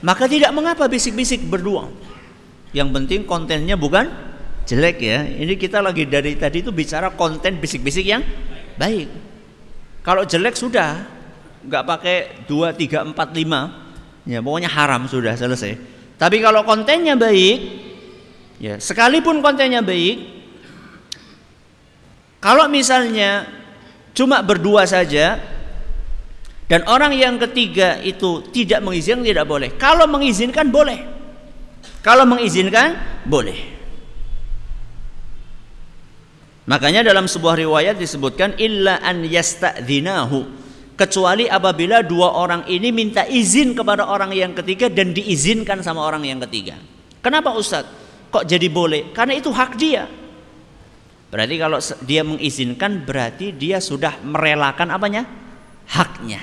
[0.00, 1.90] maka tidak mengapa bisik-bisik berdua.
[2.74, 4.10] Yang penting kontennya bukan
[4.66, 5.22] jelek ya.
[5.22, 8.22] Ini kita lagi dari tadi itu bicara konten bisik-bisik yang
[8.80, 9.08] baik.
[10.02, 11.02] Kalau jelek sudah,
[11.66, 13.90] nggak pakai dua, tiga, empat, lima,
[14.22, 15.74] ya pokoknya haram sudah selesai.
[16.16, 17.86] Tapi kalau kontennya baik,
[18.56, 20.34] Ya, sekalipun kontennya baik,
[22.36, 23.42] Kalau misalnya
[24.14, 25.40] cuma berdua saja
[26.70, 29.74] dan orang yang ketiga itu tidak mengizinkan tidak boleh.
[29.74, 31.15] Kalau mengizinkan boleh.
[32.06, 32.94] Kalau mengizinkan
[33.26, 33.74] boleh.
[36.70, 40.38] Makanya dalam sebuah riwayat disebutkan illa an yasta'dzinahu
[40.94, 46.22] kecuali apabila dua orang ini minta izin kepada orang yang ketiga dan diizinkan sama orang
[46.22, 46.78] yang ketiga.
[47.18, 47.90] Kenapa Ustadz?
[48.30, 49.10] Kok jadi boleh?
[49.10, 50.06] Karena itu hak dia.
[51.26, 55.26] Berarti kalau dia mengizinkan berarti dia sudah merelakan apanya?
[55.90, 56.38] Haknya.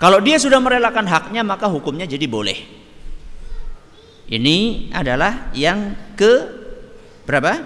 [0.00, 2.81] Kalau dia sudah merelakan haknya maka hukumnya jadi boleh.
[4.30, 6.32] Ini adalah yang ke
[7.26, 7.62] berapa?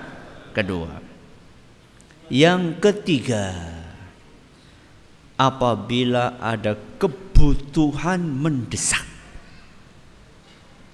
[0.57, 1.05] Kedua.
[2.33, 3.53] Yang ketiga,
[5.37, 9.05] apabila ada kebutuhan mendesak.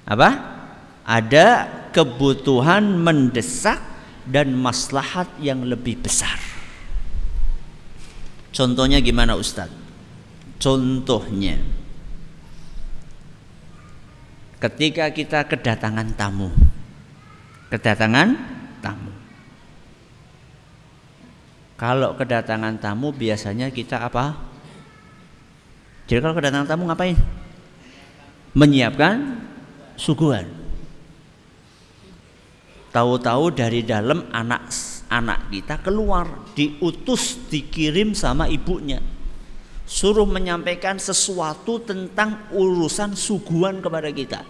[0.02, 0.30] Apa?
[1.06, 3.78] Ada kebutuhan mendesak
[4.26, 6.36] dan maslahat yang lebih besar.
[8.52, 9.72] Contohnya gimana Ustadz?
[10.60, 11.58] Contohnya
[14.62, 16.54] ketika kita kedatangan tamu.
[17.66, 18.28] Kedatangan
[18.78, 19.10] tamu.
[21.74, 24.38] Kalau kedatangan tamu biasanya kita apa?
[26.06, 27.18] Jadi kalau kedatangan tamu ngapain?
[28.54, 29.42] Menyiapkan
[29.98, 30.46] suguhan.
[32.92, 34.68] Tahu-tahu dari dalam anak
[35.08, 39.00] anak kita keluar, diutus, dikirim sama ibunya.
[39.93, 44.40] Suruh menyampaikan sesuatu tentang urusan suguhan kepada kita.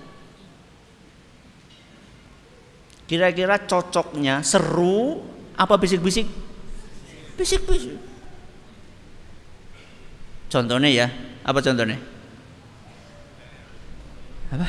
[3.10, 5.18] Kira-kira cocoknya seru
[5.58, 6.30] apa bisik-bisik?
[7.34, 7.98] Bisik-bisik.
[10.46, 11.10] Contohnya ya,
[11.42, 11.98] apa contohnya?
[14.54, 14.66] Apa?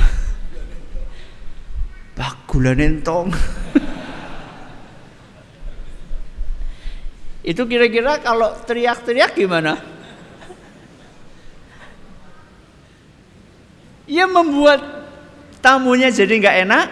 [2.18, 3.30] Bagulan entong.
[7.46, 9.94] Itu kira-kira kalau teriak-teriak gimana?
[14.04, 14.84] Ya membuat
[15.64, 16.88] tamunya jadi nggak enak,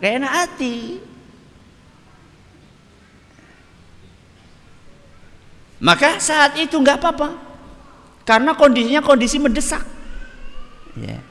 [0.00, 0.76] nggak enak hati.
[5.80, 7.28] Maka saat itu nggak apa-apa.
[8.28, 9.80] Karena kondisinya kondisi mendesak.
[11.00, 11.24] Ya.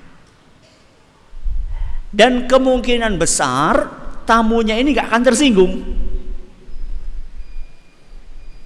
[2.10, 3.86] Dan kemungkinan besar
[4.26, 5.74] tamunya ini nggak akan tersinggung.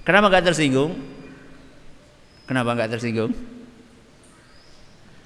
[0.08, 0.96] Kenapa nggak tersinggung?
[2.48, 3.32] Kenapa nggak tersinggung?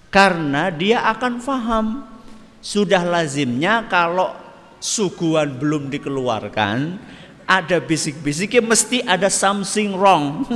[0.08, 2.08] Karena dia akan faham
[2.64, 4.32] sudah lazimnya kalau
[4.80, 6.96] suguhan belum dikeluarkan
[7.48, 10.44] ada bisik-bisiknya mesti ada something wrong.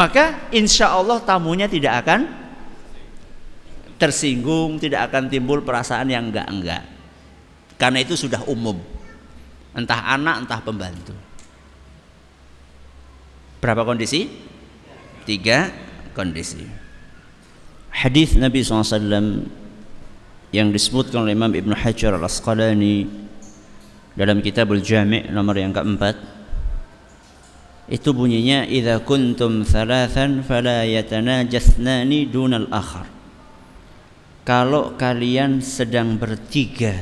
[0.00, 2.24] Maka insya Allah tamunya tidak akan
[4.00, 6.88] tersinggung, tidak akan timbul perasaan yang enggak-enggak.
[7.76, 8.80] Karena itu sudah umum.
[9.76, 11.12] Entah anak, entah pembantu.
[13.60, 14.28] Berapa kondisi?
[15.24, 15.72] Tiga
[16.12, 16.68] kondisi.
[17.88, 19.48] Hadis Nabi SAW
[20.52, 23.08] yang disebutkan oleh Imam Ibn Hajar Al-Asqalani
[24.14, 26.14] dalam Kitabul Jami' nomor yang keempat
[27.90, 33.10] itu bunyinya idza kuntum thalathan fala yatanajathnani dunal akhar
[34.46, 36.96] kalau kalian sedang bertiga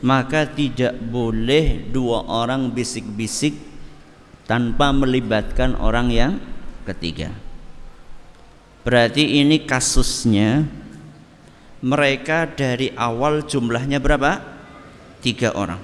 [0.00, 3.52] maka tidak boleh dua orang bisik-bisik
[4.48, 6.32] tanpa melibatkan orang yang
[6.84, 7.32] ketiga
[8.84, 10.80] berarti ini kasusnya
[11.80, 14.40] mereka dari awal jumlahnya berapa?
[15.24, 15.80] Tiga orang.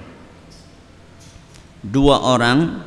[1.81, 2.81] Dua orang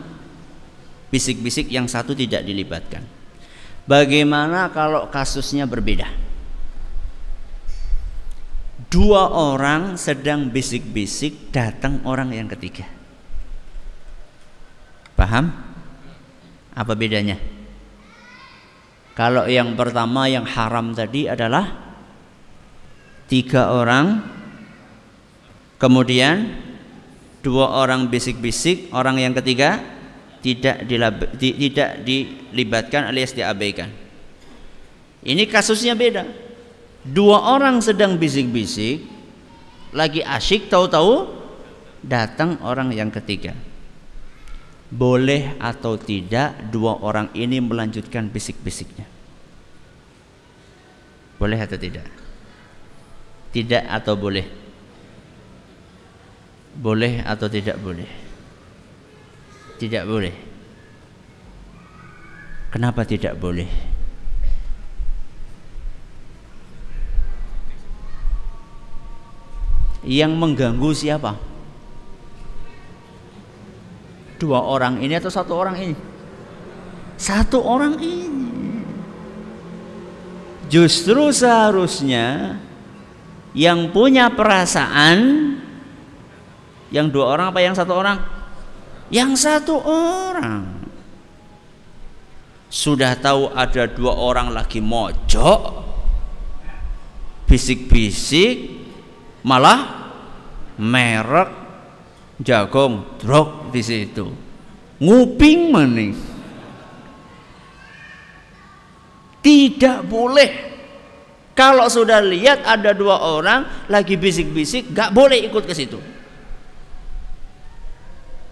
[1.11, 3.02] bisik-bisik yang satu tidak dilibatkan.
[3.86, 6.06] Bagaimana kalau kasusnya berbeda?
[8.90, 12.86] Dua orang sedang bisik-bisik datang orang yang ketiga.
[15.14, 15.50] Paham?
[16.74, 17.38] Apa bedanya?
[19.20, 21.68] Kalau yang pertama yang haram tadi adalah
[23.28, 24.24] tiga orang
[25.76, 26.56] kemudian
[27.44, 29.76] dua orang bisik-bisik orang yang ketiga
[30.40, 33.92] tidak dilab, di, tidak dilibatkan alias diabaikan.
[35.20, 36.24] Ini kasusnya beda.
[37.04, 39.04] Dua orang sedang bisik-bisik
[39.92, 41.28] lagi asyik tahu-tahu
[42.00, 43.52] datang orang yang ketiga
[44.91, 49.07] boleh atau tidak dua orang ini melanjutkan bisik-bisiknya
[51.38, 52.20] boleh atau tidak
[53.51, 54.47] tidak atau boleh?
[56.78, 58.07] Boleh atau tidak boleh?
[59.82, 60.34] Tidak boleh.
[62.70, 63.66] Kenapa tidak boleh?
[70.07, 71.49] Yang mengganggu siapa?
[74.41, 75.97] Dua orang ini atau satu orang ini?
[77.20, 78.49] Satu orang ini.
[80.72, 82.57] Justru seharusnya
[83.53, 85.18] yang punya perasaan
[86.88, 88.16] yang dua orang apa yang satu orang?
[89.12, 90.80] Yang satu orang.
[92.70, 95.91] Sudah tahu ada dua orang lagi mojok
[97.51, 98.78] bisik-bisik
[99.43, 100.14] malah
[100.78, 101.59] merek
[102.41, 104.26] jagung drog di situ.
[105.01, 106.12] Nguping maning
[109.41, 110.68] tidak boleh.
[111.57, 116.01] Kalau sudah lihat ada dua orang lagi bisik-bisik gak boleh ikut ke situ.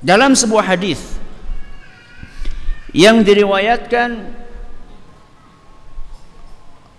[0.05, 1.01] Dalam sebuah hadis
[2.93, 4.29] yang diriwayatkan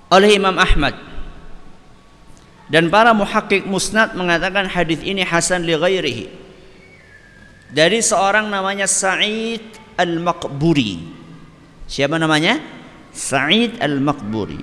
[0.10, 0.98] oleh Imam Ahmad
[2.70, 6.39] dan para muhakkik musnad mengatakan hadis ini hasan li ghairihi
[7.70, 9.62] dari seorang namanya Sa'id
[9.94, 11.06] Al-Maqburi.
[11.86, 12.58] Siapa namanya?
[13.14, 14.62] Sa'id Al-Maqburi.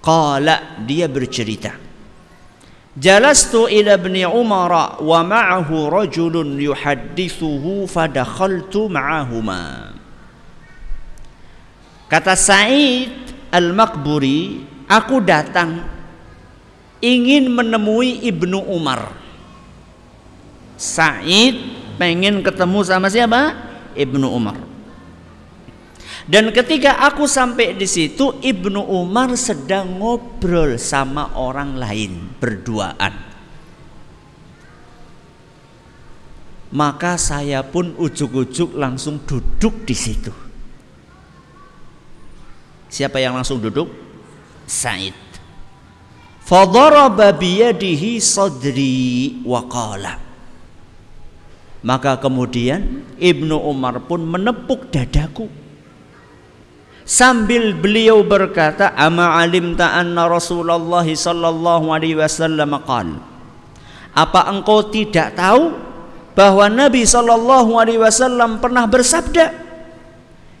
[0.00, 1.76] Qala dia bercerita.
[2.96, 9.92] Jalastu ila ibni Umar wa ma'ahu rajulun yuhaddithuhu fadakhaltu ma'ahuma.
[12.08, 13.12] Kata Sa'id
[13.52, 15.84] Al-Maqburi, aku datang
[17.04, 19.12] ingin menemui Ibnu Umar.
[20.80, 23.56] Sa'id pengen ketemu sama siapa?
[23.96, 24.56] Ibnu Umar.
[26.26, 33.14] Dan ketika aku sampai di situ, Ibnu Umar sedang ngobrol sama orang lain berduaan.
[36.74, 40.34] Maka saya pun ujuk-ujuk langsung duduk di situ.
[42.90, 43.86] Siapa yang langsung duduk?
[44.66, 45.14] Said.
[46.42, 49.62] Fadaraba biyadihi sadri wa
[51.86, 55.46] maka kemudian Ibnu Umar pun menepuk dadaku.
[57.06, 63.22] Sambil beliau berkata ama alimta anna Rasulullah sallallahu alaihi wasallam qal.
[64.10, 65.78] Apa engkau tidak tahu
[66.34, 69.54] bahwa Nabi sallallahu alaihi wasallam pernah bersabda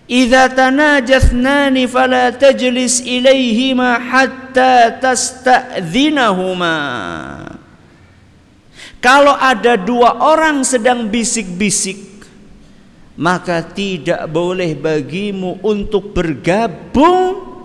[0.06, 6.76] idza tanajathnani fala tajlis ilaihima hatta tasta'dzinahuma
[9.00, 11.98] kalau ada dua orang sedang bisik-bisik,
[13.16, 17.56] maka tidak boleh bagimu untuk bergabung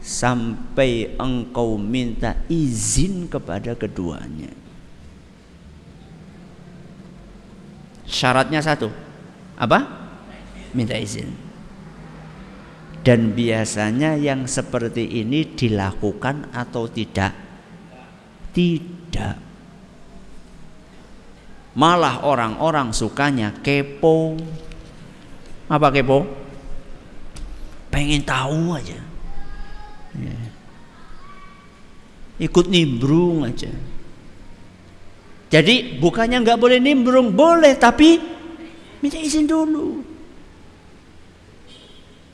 [0.00, 4.52] sampai engkau minta izin kepada keduanya.
[8.04, 8.92] Syaratnya satu,
[9.56, 9.78] apa?
[10.76, 11.32] Minta izin.
[13.04, 17.36] Dan biasanya yang seperti ini dilakukan atau tidak?
[18.56, 19.43] Tidak.
[21.74, 24.38] Malah orang-orang sukanya kepo.
[25.66, 26.22] Apa kepo?
[27.90, 28.98] Pengen tahu aja.
[30.14, 30.38] Ya.
[32.38, 33.70] Ikut nimbrung aja.
[35.50, 38.18] Jadi bukannya nggak boleh nimbrung, boleh tapi
[38.98, 40.02] minta izin dulu.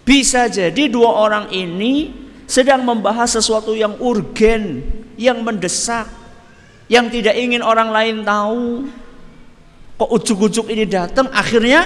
[0.05, 2.13] Bisa jadi dua orang ini
[2.49, 4.81] sedang membahas sesuatu yang urgen,
[5.21, 6.09] yang mendesak,
[6.89, 8.89] yang tidak ingin orang lain tahu
[10.01, 11.85] kok ujuk-ujuk ini datang akhirnya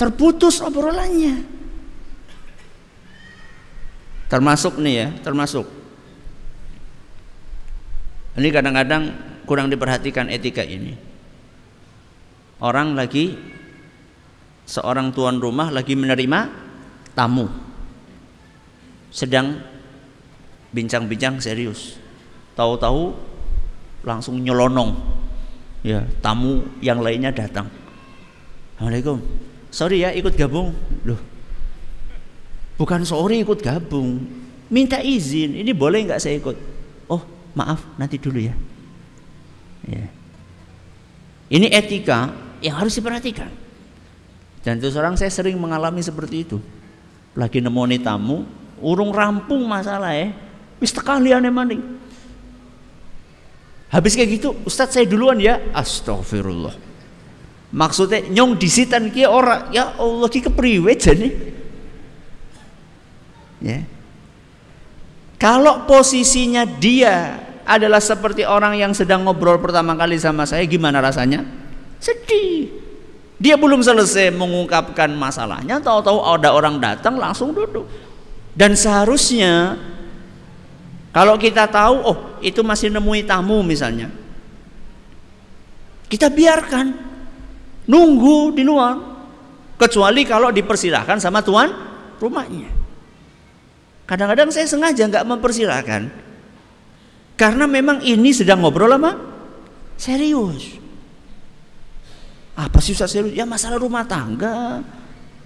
[0.00, 1.44] terputus obrolannya.
[4.32, 5.68] Termasuk nih ya termasuk.
[8.40, 9.02] Ini kadang-kadang
[9.44, 10.96] kurang diperhatikan etika ini.
[12.64, 13.36] Orang lagi
[14.64, 16.48] seorang tuan rumah lagi menerima
[17.12, 17.44] tamu.
[19.12, 19.60] Sedang
[20.72, 22.00] bincang-bincang serius.
[22.56, 23.12] Tahu-tahu
[24.00, 24.96] langsung nyelonong
[25.88, 27.72] ya tamu yang lainnya datang.
[28.76, 29.24] Assalamualaikum.
[29.72, 30.76] Sorry ya ikut gabung.
[31.08, 31.20] Loh
[32.78, 34.22] bukan sorry ikut gabung.
[34.68, 36.56] Minta izin ini boleh nggak saya ikut?
[37.10, 37.24] Oh
[37.56, 38.54] maaf nanti dulu ya.
[39.88, 40.06] Ya.
[41.48, 42.30] Ini etika
[42.60, 43.48] yang harus diperhatikan.
[44.60, 46.60] Dan terus orang saya sering mengalami seperti itu.
[47.32, 48.44] Lagi nemoni tamu
[48.78, 50.30] urung rampung masalah ya
[50.78, 51.97] wis tekalian maning
[53.88, 55.60] Habis kayak gitu, Ustadz saya duluan ya.
[55.72, 56.76] Astagfirullah.
[57.68, 61.28] Maksudnya nyong disitan kia ora ya Allah ki kepriwe jane.
[63.60, 63.84] Ya.
[65.36, 71.44] Kalau posisinya dia adalah seperti orang yang sedang ngobrol pertama kali sama saya, gimana rasanya?
[72.00, 72.72] Sedih.
[73.38, 77.86] Dia belum selesai mengungkapkan masalahnya, tahu-tahu ada orang datang langsung duduk.
[78.56, 79.78] Dan seharusnya
[81.18, 84.06] kalau kita tahu, oh itu masih nemui tamu misalnya,
[86.06, 86.94] kita biarkan,
[87.90, 89.18] nunggu di luar.
[89.74, 91.74] Kecuali kalau dipersilahkan sama tuan
[92.22, 92.70] rumahnya.
[94.06, 96.02] Kadang-kadang saya sengaja nggak mempersilahkan.
[97.34, 99.18] Karena memang ini sedang ngobrol apa?
[99.98, 100.78] Serius.
[102.54, 103.34] Apa sih Ustaz serius?
[103.34, 104.86] Ya masalah rumah tangga.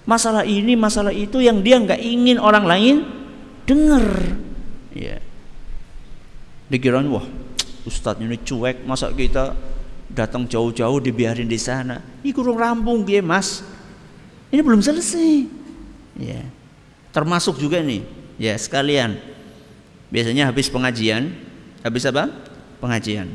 [0.04, 2.96] Masalah ini, masalah itu yang dia nggak ingin orang lain
[3.64, 4.04] dengar.
[4.92, 5.31] Ya.
[6.72, 7.28] Dikirain wah,
[7.84, 9.52] Ustadz ini cuek, masa kita
[10.08, 12.00] datang jauh-jauh dibiarin di sana.
[12.24, 13.60] Ini kurang rampung dia mas.
[14.48, 15.44] Ini belum selesai.
[16.16, 16.48] Ya.
[17.12, 18.00] Termasuk juga nih,
[18.40, 19.20] ya sekalian.
[20.08, 21.28] Biasanya habis pengajian,
[21.84, 22.32] habis apa?
[22.80, 23.28] Pengajian.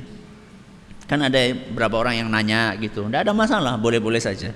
[1.06, 1.38] Kan ada
[1.74, 3.06] beberapa orang yang nanya gitu.
[3.06, 4.50] Tidak ada masalah, boleh-boleh saja.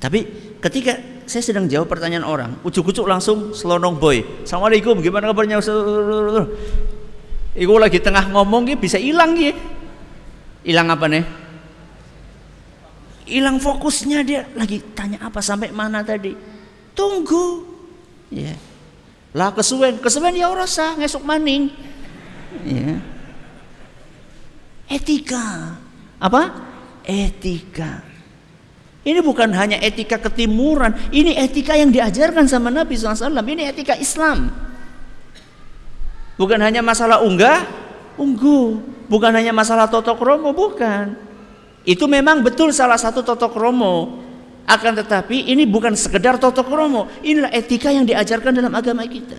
[0.00, 0.24] Tapi
[0.64, 0.96] ketika
[1.28, 4.24] saya sedang jawab pertanyaan orang, ujuk-ujuk langsung selonong boy.
[4.48, 5.60] Assalamualaikum, gimana kabarnya?
[7.56, 9.56] Iku lagi tengah ngomong gitu bisa hilang gitu.
[10.60, 11.24] Hilang apa nih?
[13.26, 16.36] Hilang fokusnya dia lagi tanya apa sampai mana tadi?
[16.92, 17.64] Tunggu.
[18.28, 18.52] Ya.
[19.32, 21.72] Lah kesuwen, kesuwen ya ora sah ngesuk maning.
[22.60, 23.00] Ya.
[24.92, 25.80] Etika.
[26.20, 26.52] Apa?
[27.08, 28.04] Etika.
[29.06, 33.30] Ini bukan hanya etika ketimuran, ini etika yang diajarkan sama Nabi SAW.
[33.30, 34.50] Ini etika Islam.
[36.36, 37.64] Bukan hanya masalah unggah,
[38.20, 38.80] unggu.
[39.08, 41.16] Bukan hanya masalah totok romo, bukan.
[41.86, 44.20] Itu memang betul salah satu totok romo.
[44.66, 47.08] Akan tetapi ini bukan sekedar totok romo.
[47.22, 49.38] Inilah etika yang diajarkan dalam agama kita.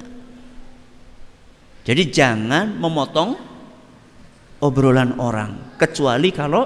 [1.83, 3.35] Jadi jangan memotong
[4.63, 5.75] obrolan orang.
[5.75, 6.65] Kecuali kalau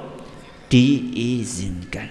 [0.69, 2.09] diizinkan.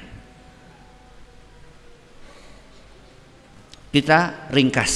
[3.91, 4.95] Kita ringkas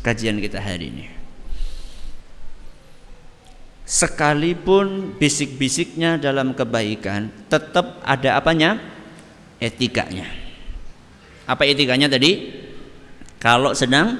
[0.00, 1.11] kajian kita hari ini.
[3.92, 8.80] Sekalipun bisik-bisiknya dalam kebaikan, tetap ada apanya?
[9.60, 10.24] Etikanya.
[11.44, 12.56] Apa etikanya tadi?
[13.36, 14.16] Kalau sedang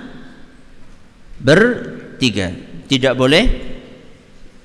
[1.41, 2.53] bertiga,
[2.85, 3.49] tidak boleh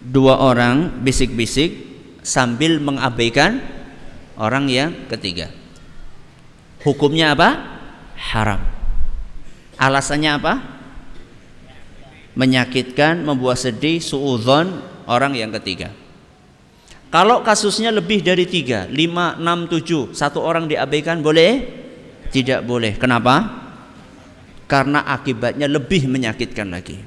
[0.04, 1.72] dua orang bisik-bisik
[2.20, 3.64] sambil mengabaikan
[4.36, 5.56] orang yang ketiga.
[6.84, 7.80] Hukumnya apa?
[8.20, 8.60] Haram.
[9.80, 10.54] Alasannya apa?
[12.36, 15.90] Menyakitkan, membuat sedih, suudzon orang yang ketiga.
[17.08, 21.64] Kalau kasusnya lebih dari tiga, lima, enam, tujuh, satu orang diabaikan boleh?
[22.28, 23.00] Tidak boleh.
[23.00, 23.48] Kenapa?
[24.68, 27.00] Karena akibatnya lebih menyakitkan lagi.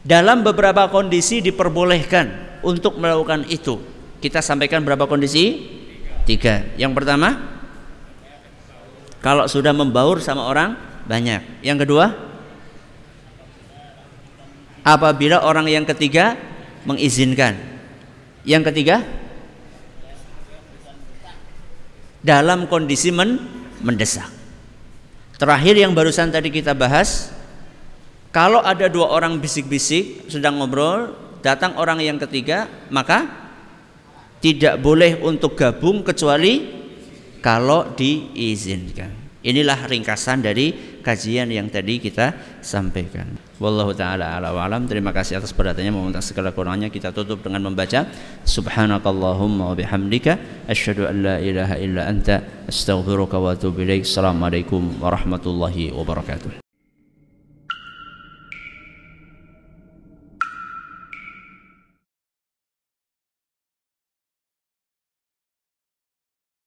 [0.00, 3.76] Dalam beberapa kondisi diperbolehkan untuk melakukan itu.
[4.24, 5.60] Kita sampaikan berapa kondisi?
[6.24, 6.64] Tiga.
[6.80, 7.36] Yang pertama,
[9.20, 11.60] kalau sudah membaur sama orang banyak.
[11.60, 12.06] Yang kedua,
[14.86, 16.36] apabila orang yang ketiga
[16.88, 17.56] mengizinkan.
[18.44, 19.04] Yang ketiga,
[22.24, 23.36] dalam kondisi men
[23.80, 24.28] mendesak.
[25.40, 27.32] Terakhir yang barusan tadi kita bahas,
[28.28, 33.24] kalau ada dua orang bisik-bisik sedang ngobrol, datang orang yang ketiga, maka
[34.44, 36.80] tidak boleh untuk gabung kecuali
[37.40, 39.40] kalau diizinkan.
[39.40, 43.49] Inilah ringkasan dari kajian yang tadi kita sampaikan.
[43.60, 44.88] Wallahu taala ala wa alam.
[44.88, 45.92] Terima kasih atas perhatiannya.
[45.92, 48.08] Meminta segala kurangnya kita tutup dengan membaca
[48.48, 54.08] Subhanakallahumma wa bihamdika asyhadu an la ilaha illa anta astaghfiruka wa atubu ilaik.
[54.08, 56.59] Assalamualaikum warahmatullahi wabarakatuh.